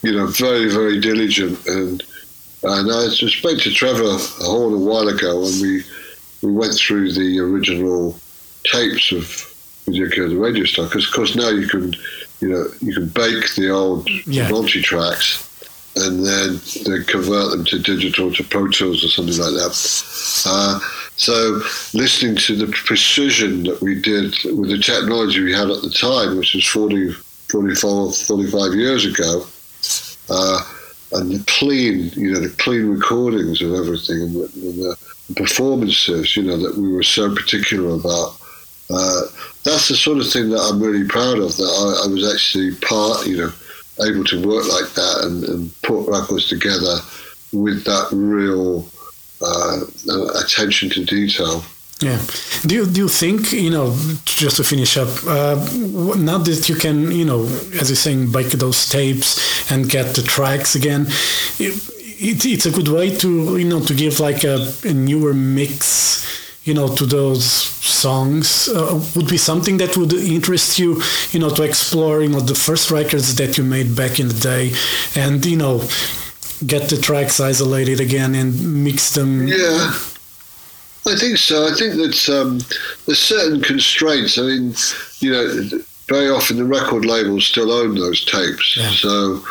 you 0.02 0.12
know, 0.12 0.28
very 0.28 0.70
very 0.70 1.00
diligent. 1.00 1.66
And 1.68 2.04
and 2.64 2.92
I 2.92 3.08
spoke 3.10 3.60
to 3.60 3.72
Trevor 3.72 4.18
Horn 4.44 4.74
a 4.74 4.78
while 4.78 5.08
ago, 5.08 5.46
and 5.46 5.62
we 5.62 5.84
we 6.42 6.52
went 6.52 6.74
through 6.74 7.14
the 7.14 7.40
original 7.40 8.20
tapes 8.64 9.12
of 9.12 9.52
Video 9.86 10.10
Killed 10.10 10.32
the 10.32 10.38
Radio 10.38 10.66
Star 10.66 10.86
because, 10.86 11.08
of 11.08 11.14
course, 11.14 11.36
now 11.36 11.50
you 11.50 11.68
can, 11.68 11.96
you 12.42 12.50
know, 12.50 12.66
you 12.82 12.94
can 12.94 13.08
bake 13.10 13.54
the 13.54 13.70
old 13.70 14.10
yeah. 14.26 14.50
multi 14.50 14.82
tracks 14.82 15.44
and 15.96 16.26
then 16.26 16.60
convert 17.06 17.52
them 17.52 17.64
to 17.66 17.80
digital 17.80 18.32
to 18.34 18.44
Pro 18.44 18.68
Tools 18.68 19.04
or 19.04 19.08
something 19.08 19.38
like 19.38 19.54
that. 19.54 20.44
Uh, 20.46 20.80
so 21.16 21.62
listening 21.94 22.36
to 22.36 22.56
the 22.56 22.68
precision 22.68 23.64
that 23.64 23.82
we 23.82 24.02
did 24.02 24.36
with 24.44 24.70
the 24.70 24.78
technology 24.78 25.42
we 25.42 25.54
had 25.54 25.70
at 25.70 25.82
the 25.82 25.90
time, 25.90 26.38
which 26.38 26.54
was 26.54 26.66
40, 26.68 27.12
44, 27.50 28.12
45 28.12 28.74
years 28.74 29.06
ago, 29.06 29.46
uh, 30.30 30.62
and 31.14 31.32
the 31.32 31.44
clean, 31.48 32.10
you 32.16 32.34
know, 32.34 32.42
the 32.42 32.54
clean 32.58 32.90
recordings 32.90 33.62
of 33.62 33.74
everything 33.74 34.22
and 34.22 34.36
the, 34.36 34.52
and 34.56 34.82
the 34.82 34.98
performances, 35.36 36.36
you 36.36 36.44
know, 36.44 36.58
that 36.58 36.78
we 36.78 36.92
were 36.92 37.04
so 37.04 37.34
particular 37.34 37.96
about. 37.96 38.36
Uh, 38.90 39.22
that's 39.64 39.88
the 39.88 39.96
sort 39.96 40.20
of 40.20 40.30
thing 40.30 40.50
that 40.50 40.60
I'm 40.60 40.82
really 40.82 41.08
proud 41.08 41.40
of. 41.40 41.56
That 41.56 41.64
I, 41.64 42.06
I 42.06 42.12
was 42.12 42.34
actually 42.34 42.76
part, 42.76 43.26
you 43.26 43.38
know, 43.38 43.54
able 44.02 44.24
to 44.26 44.48
work 44.48 44.68
like 44.68 44.94
that 44.94 45.22
and, 45.24 45.44
and 45.46 45.82
put 45.82 46.08
records 46.08 46.48
together 46.48 47.00
with 47.54 47.84
that 47.86 48.08
real 48.12 48.88
uh, 49.42 49.82
attention 50.42 50.90
to 50.90 51.06
detail. 51.06 51.64
Yeah. 52.02 52.22
Do 52.64 52.76
you, 52.76 52.86
do 52.86 53.02
you 53.02 53.08
think, 53.08 53.54
you 53.54 53.70
know, 53.70 53.96
just 54.26 54.58
to 54.58 54.64
finish 54.64 54.98
up, 54.98 55.08
uh, 55.26 55.56
now 56.18 56.40
that 56.40 56.68
you 56.68 56.76
can, 56.76 57.10
you 57.12 57.24
know, 57.24 57.46
as 57.80 57.90
you're 57.90 57.96
saying, 57.96 58.32
bake 58.34 58.50
those 58.50 58.90
tapes 58.90 59.72
and 59.72 59.90
get 59.90 60.14
the 60.14 60.22
tracks 60.22 60.76
again, 60.76 61.08
it, 61.58 61.74
it, 62.00 62.46
it's 62.46 62.66
a 62.66 62.72
good 62.72 62.90
way 62.90 63.16
to, 63.18 63.58
you 63.58 63.64
know, 63.64 63.80
to 63.80 63.94
give 63.94 64.20
like 64.20 64.44
a, 64.44 64.74
a 64.84 64.94
newer 64.94 65.34
mix 65.34 66.26
you 66.66 66.74
know 66.74 66.94
to 66.96 67.06
those 67.06 67.46
songs 67.46 68.68
uh, 68.68 69.00
would 69.16 69.28
be 69.28 69.38
something 69.38 69.78
that 69.78 69.96
would 69.96 70.12
interest 70.14 70.78
you 70.78 71.02
you 71.32 71.40
know 71.40 71.50
to 71.50 71.64
explore 71.64 72.22
you 72.22 72.30
know 72.30 72.42
the 72.42 72.56
first 72.56 72.92
records 72.92 73.36
that 73.36 73.58
you 73.58 73.64
made 73.64 73.96
back 73.96 74.20
in 74.20 74.28
the 74.28 74.40
day 74.54 74.72
and 75.16 75.46
you 75.46 75.58
know 75.58 75.80
get 76.66 76.90
the 76.90 76.98
tracks 76.98 77.40
isolated 77.40 78.00
again 78.00 78.34
and 78.34 78.84
mix 78.84 79.14
them. 79.14 79.48
Yeah 79.48 79.94
i 81.08 81.16
think 81.16 81.38
so. 81.38 81.68
I 81.68 81.74
think 81.76 81.94
that 81.96 82.30
um, 82.30 82.60
there's 83.06 83.20
certain 83.20 83.62
constraints. 83.62 84.38
I 84.38 84.42
mean 84.42 84.74
you 85.20 85.32
know 85.32 85.46
very 86.08 86.30
often 86.30 86.58
the 86.58 86.66
record 86.66 87.06
labels 87.06 87.46
still 87.46 87.72
own 87.72 87.96
those 87.96 88.24
tapes. 88.26 88.78
Yeah. 88.78 88.90
so 88.90 89.44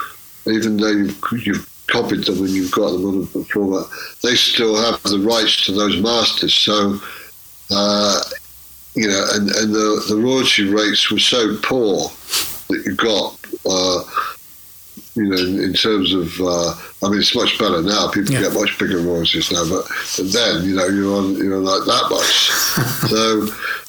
even 0.47 0.77
though 0.77 0.91
you've, 0.91 1.23
you've 1.45 1.74
copied 1.87 2.25
them 2.25 2.39
and 2.39 2.51
you've 2.51 2.73
got 2.73 2.91
them 2.91 3.07
on 3.07 3.23
a 3.23 3.45
format, 3.45 3.87
they 4.23 4.35
still 4.35 4.77
have 4.77 5.03
the 5.05 5.19
rights 5.19 5.65
to 5.67 5.73
those 5.73 6.01
masters. 6.01 6.55
So, 6.55 6.99
uh, 7.71 8.21
you 8.95 9.09
know, 9.09 9.27
and, 9.33 9.51
and 9.51 9.75
the, 9.75 10.05
the 10.09 10.17
royalty 10.17 10.69
rates 10.69 11.11
were 11.11 11.19
so 11.19 11.57
poor 11.63 12.09
that 12.69 12.83
you 12.87 12.95
got, 12.95 13.39
uh, 13.69 14.05
you 15.15 15.29
know, 15.29 15.37
in, 15.37 15.61
in 15.61 15.73
terms 15.73 16.13
of, 16.13 16.33
uh, 16.41 16.75
I 17.03 17.11
mean, 17.11 17.21
it's 17.21 17.35
much 17.35 17.59
better 17.59 17.83
now. 17.83 18.11
People 18.11 18.35
yeah. 18.35 18.43
get 18.43 18.55
much 18.55 18.79
bigger 18.79 18.99
royalties 18.99 19.53
now, 19.53 19.65
but, 19.69 19.87
then, 20.33 20.65
you 20.65 20.75
know, 20.75 20.87
you're 20.87 21.17
on, 21.17 21.37
you're 21.37 21.57
on 21.57 21.65
like 21.65 21.85
that 21.85 22.07
much. 22.11 22.51
so, 23.11 23.47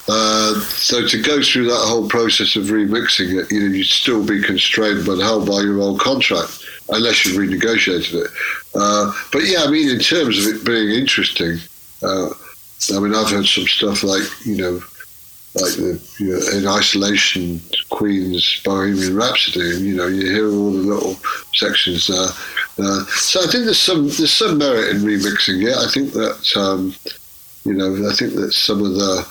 uh, 0.07 0.59
so 0.61 1.07
to 1.07 1.21
go 1.21 1.41
through 1.41 1.65
that 1.65 1.85
whole 1.87 2.07
process 2.07 2.55
of 2.55 2.65
remixing 2.65 3.41
it, 3.41 3.51
you 3.51 3.61
know, 3.61 3.73
you'd 3.73 3.85
still 3.85 4.23
be 4.23 4.41
constrained 4.41 5.05
but 5.05 5.17
held 5.17 5.47
by 5.47 5.61
your 5.61 5.79
old 5.79 5.99
contract 5.99 6.63
unless 6.89 7.25
you've 7.25 7.37
renegotiated 7.37 8.25
it. 8.25 8.31
Uh, 8.75 9.11
but 9.31 9.43
yeah, 9.45 9.63
I 9.63 9.71
mean, 9.71 9.89
in 9.89 9.99
terms 9.99 10.37
of 10.37 10.53
it 10.53 10.65
being 10.65 10.89
interesting, 10.89 11.57
uh, 12.03 12.29
I 12.93 12.99
mean, 12.99 13.15
I've 13.15 13.29
heard 13.29 13.45
some 13.45 13.65
stuff 13.65 14.03
like 14.03 14.23
you 14.45 14.57
know, 14.57 14.73
like 15.55 15.73
the 15.75 16.01
you 16.19 16.33
know, 16.33 16.57
in 16.57 16.67
isolation, 16.67 17.61
Queen's 17.89 18.61
Bohemian 18.63 19.15
Rhapsody, 19.15 19.75
and 19.75 19.85
you 19.85 19.95
know, 19.95 20.07
you 20.07 20.29
hear 20.29 20.51
all 20.51 20.71
the 20.71 20.79
little 20.79 21.15
sections 21.53 22.07
there. 22.07 22.27
Uh, 22.77 23.05
so 23.05 23.39
I 23.41 23.47
think 23.47 23.65
there's 23.65 23.79
some 23.79 24.03
there's 24.03 24.33
some 24.33 24.57
merit 24.57 24.95
in 24.95 25.01
remixing 25.01 25.65
it. 25.65 25.77
I 25.77 25.89
think 25.91 26.11
that 26.13 26.57
um, 26.57 26.93
you 27.63 27.73
know 27.73 28.09
I 28.09 28.13
think 28.13 28.33
that 28.33 28.51
some 28.51 28.83
of 28.83 28.93
the 28.93 29.25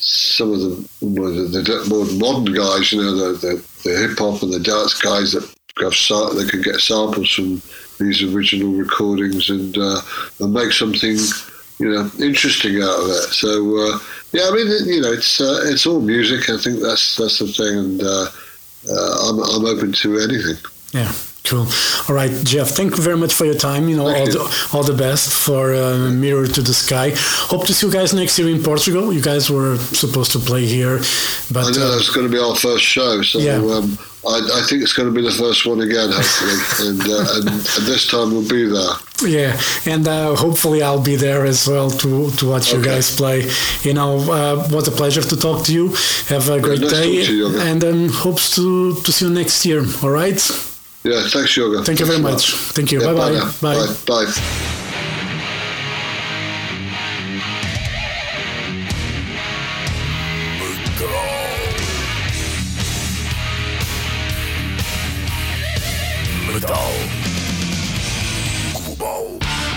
some 0.00 0.52
of 0.52 0.60
the 0.60 0.88
more, 1.02 1.30
the 1.30 1.84
more 1.88 2.04
modern 2.18 2.54
guys, 2.54 2.92
you 2.92 3.02
know, 3.02 3.14
the, 3.14 3.32
the, 3.38 3.66
the 3.82 3.98
hip 3.98 4.18
hop 4.18 4.42
and 4.42 4.52
the 4.52 4.60
dance 4.60 4.94
guys 4.94 5.32
that 5.32 5.57
have 5.80 5.94
that 6.36 6.48
can 6.50 6.62
get 6.62 6.80
samples 6.80 7.30
from 7.32 7.62
these 7.98 8.22
original 8.22 8.72
recordings 8.72 9.50
and 9.50 9.76
uh, 9.78 10.00
and 10.40 10.52
make 10.52 10.72
something 10.72 11.16
you 11.78 11.90
know 11.90 12.10
interesting 12.18 12.82
out 12.82 13.00
of 13.00 13.08
it. 13.08 13.28
So 13.32 13.48
uh, 13.76 13.98
yeah, 14.32 14.48
I 14.48 14.50
mean 14.52 14.66
you 14.86 15.00
know 15.00 15.12
it's 15.12 15.40
uh, 15.40 15.60
it's 15.64 15.86
all 15.86 16.00
music. 16.00 16.48
I 16.50 16.58
think 16.58 16.80
that's 16.80 17.16
that's 17.16 17.38
the 17.38 17.46
thing, 17.48 17.78
and 17.78 18.02
uh, 18.02 18.26
uh, 18.90 19.28
I'm 19.28 19.38
I'm 19.42 19.64
open 19.64 19.92
to 19.92 20.18
anything. 20.18 20.56
Yeah. 20.92 21.12
Cool. 21.48 21.66
All 22.08 22.14
right, 22.14 22.30
Geoff. 22.44 22.70
Thank 22.70 22.96
you 22.96 23.02
very 23.02 23.16
much 23.16 23.32
for 23.32 23.46
your 23.46 23.54
time. 23.54 23.88
You 23.88 23.96
know, 23.96 24.08
all, 24.08 24.26
The, 24.26 24.68
all 24.74 24.82
the 24.82 24.92
best 24.92 25.32
for 25.32 25.74
uh, 25.74 26.10
Mirror 26.10 26.48
to 26.48 26.62
the 26.62 26.74
Sky. 26.74 27.12
Hope 27.16 27.66
to 27.66 27.72
see 27.72 27.86
you 27.86 27.92
guys 27.92 28.12
next 28.12 28.38
year 28.38 28.50
in 28.50 28.62
Portugal. 28.62 29.12
You 29.14 29.22
guys 29.22 29.48
were 29.50 29.78
supposed 29.78 30.32
to 30.32 30.40
play 30.40 30.66
here, 30.66 30.98
but 31.50 31.64
I 31.64 31.70
know 31.70 31.92
uh, 31.92 31.96
it's 31.96 32.10
going 32.10 32.26
to 32.26 32.32
be 32.32 32.38
our 32.38 32.54
first 32.54 32.84
show. 32.84 33.22
So 33.22 33.38
yeah. 33.38 33.54
um, 33.54 33.96
I, 34.26 34.60
I, 34.60 34.62
think 34.68 34.82
it's 34.82 34.92
going 34.92 35.08
to 35.08 35.14
be 35.14 35.22
the 35.22 35.34
first 35.34 35.64
one 35.64 35.80
again, 35.80 36.10
hopefully, 36.12 36.88
and, 36.88 37.00
uh, 37.00 37.36
and, 37.36 37.48
and, 37.48 37.86
this 37.86 38.06
time 38.10 38.30
we'll 38.32 38.46
be 38.46 38.66
there. 38.66 38.94
Yeah, 39.24 39.58
and 39.86 40.06
uh, 40.06 40.34
hopefully 40.34 40.82
I'll 40.82 41.02
be 41.02 41.16
there 41.16 41.46
as 41.46 41.66
well 41.66 41.88
to 41.90 42.30
to 42.32 42.46
watch 42.46 42.68
okay. 42.68 42.76
you 42.76 42.84
guys 42.84 43.16
play. 43.16 43.48
You 43.82 43.94
know, 43.94 44.18
uh, 44.30 44.68
what 44.68 44.86
a 44.86 44.90
pleasure 44.90 45.22
to 45.22 45.36
talk 45.36 45.64
to 45.64 45.72
you. 45.72 45.94
Have 46.28 46.50
a 46.50 46.60
great 46.60 46.80
nice 46.80 46.92
day, 46.92 47.10
you, 47.10 47.58
and 47.58 47.80
then 47.80 48.10
hopes 48.10 48.54
to 48.56 48.96
to 48.96 49.12
see 49.12 49.24
you 49.24 49.32
next 49.32 49.64
year. 49.64 49.82
All 50.02 50.10
right. 50.10 50.40
Yeah, 51.04 51.28
thanks, 51.28 51.54
Jorge. 51.54 51.84
Thank 51.84 52.00
you 52.00 52.06
very 52.06 52.20
much. 52.20 52.52
Thank 52.74 52.92
you. 52.92 53.00
Yeah, 53.00 53.12
bye 53.12 53.30
bye. 53.30 53.52
Bye. 53.60 53.94
Bye. 54.06 54.24
bye. 54.24 54.74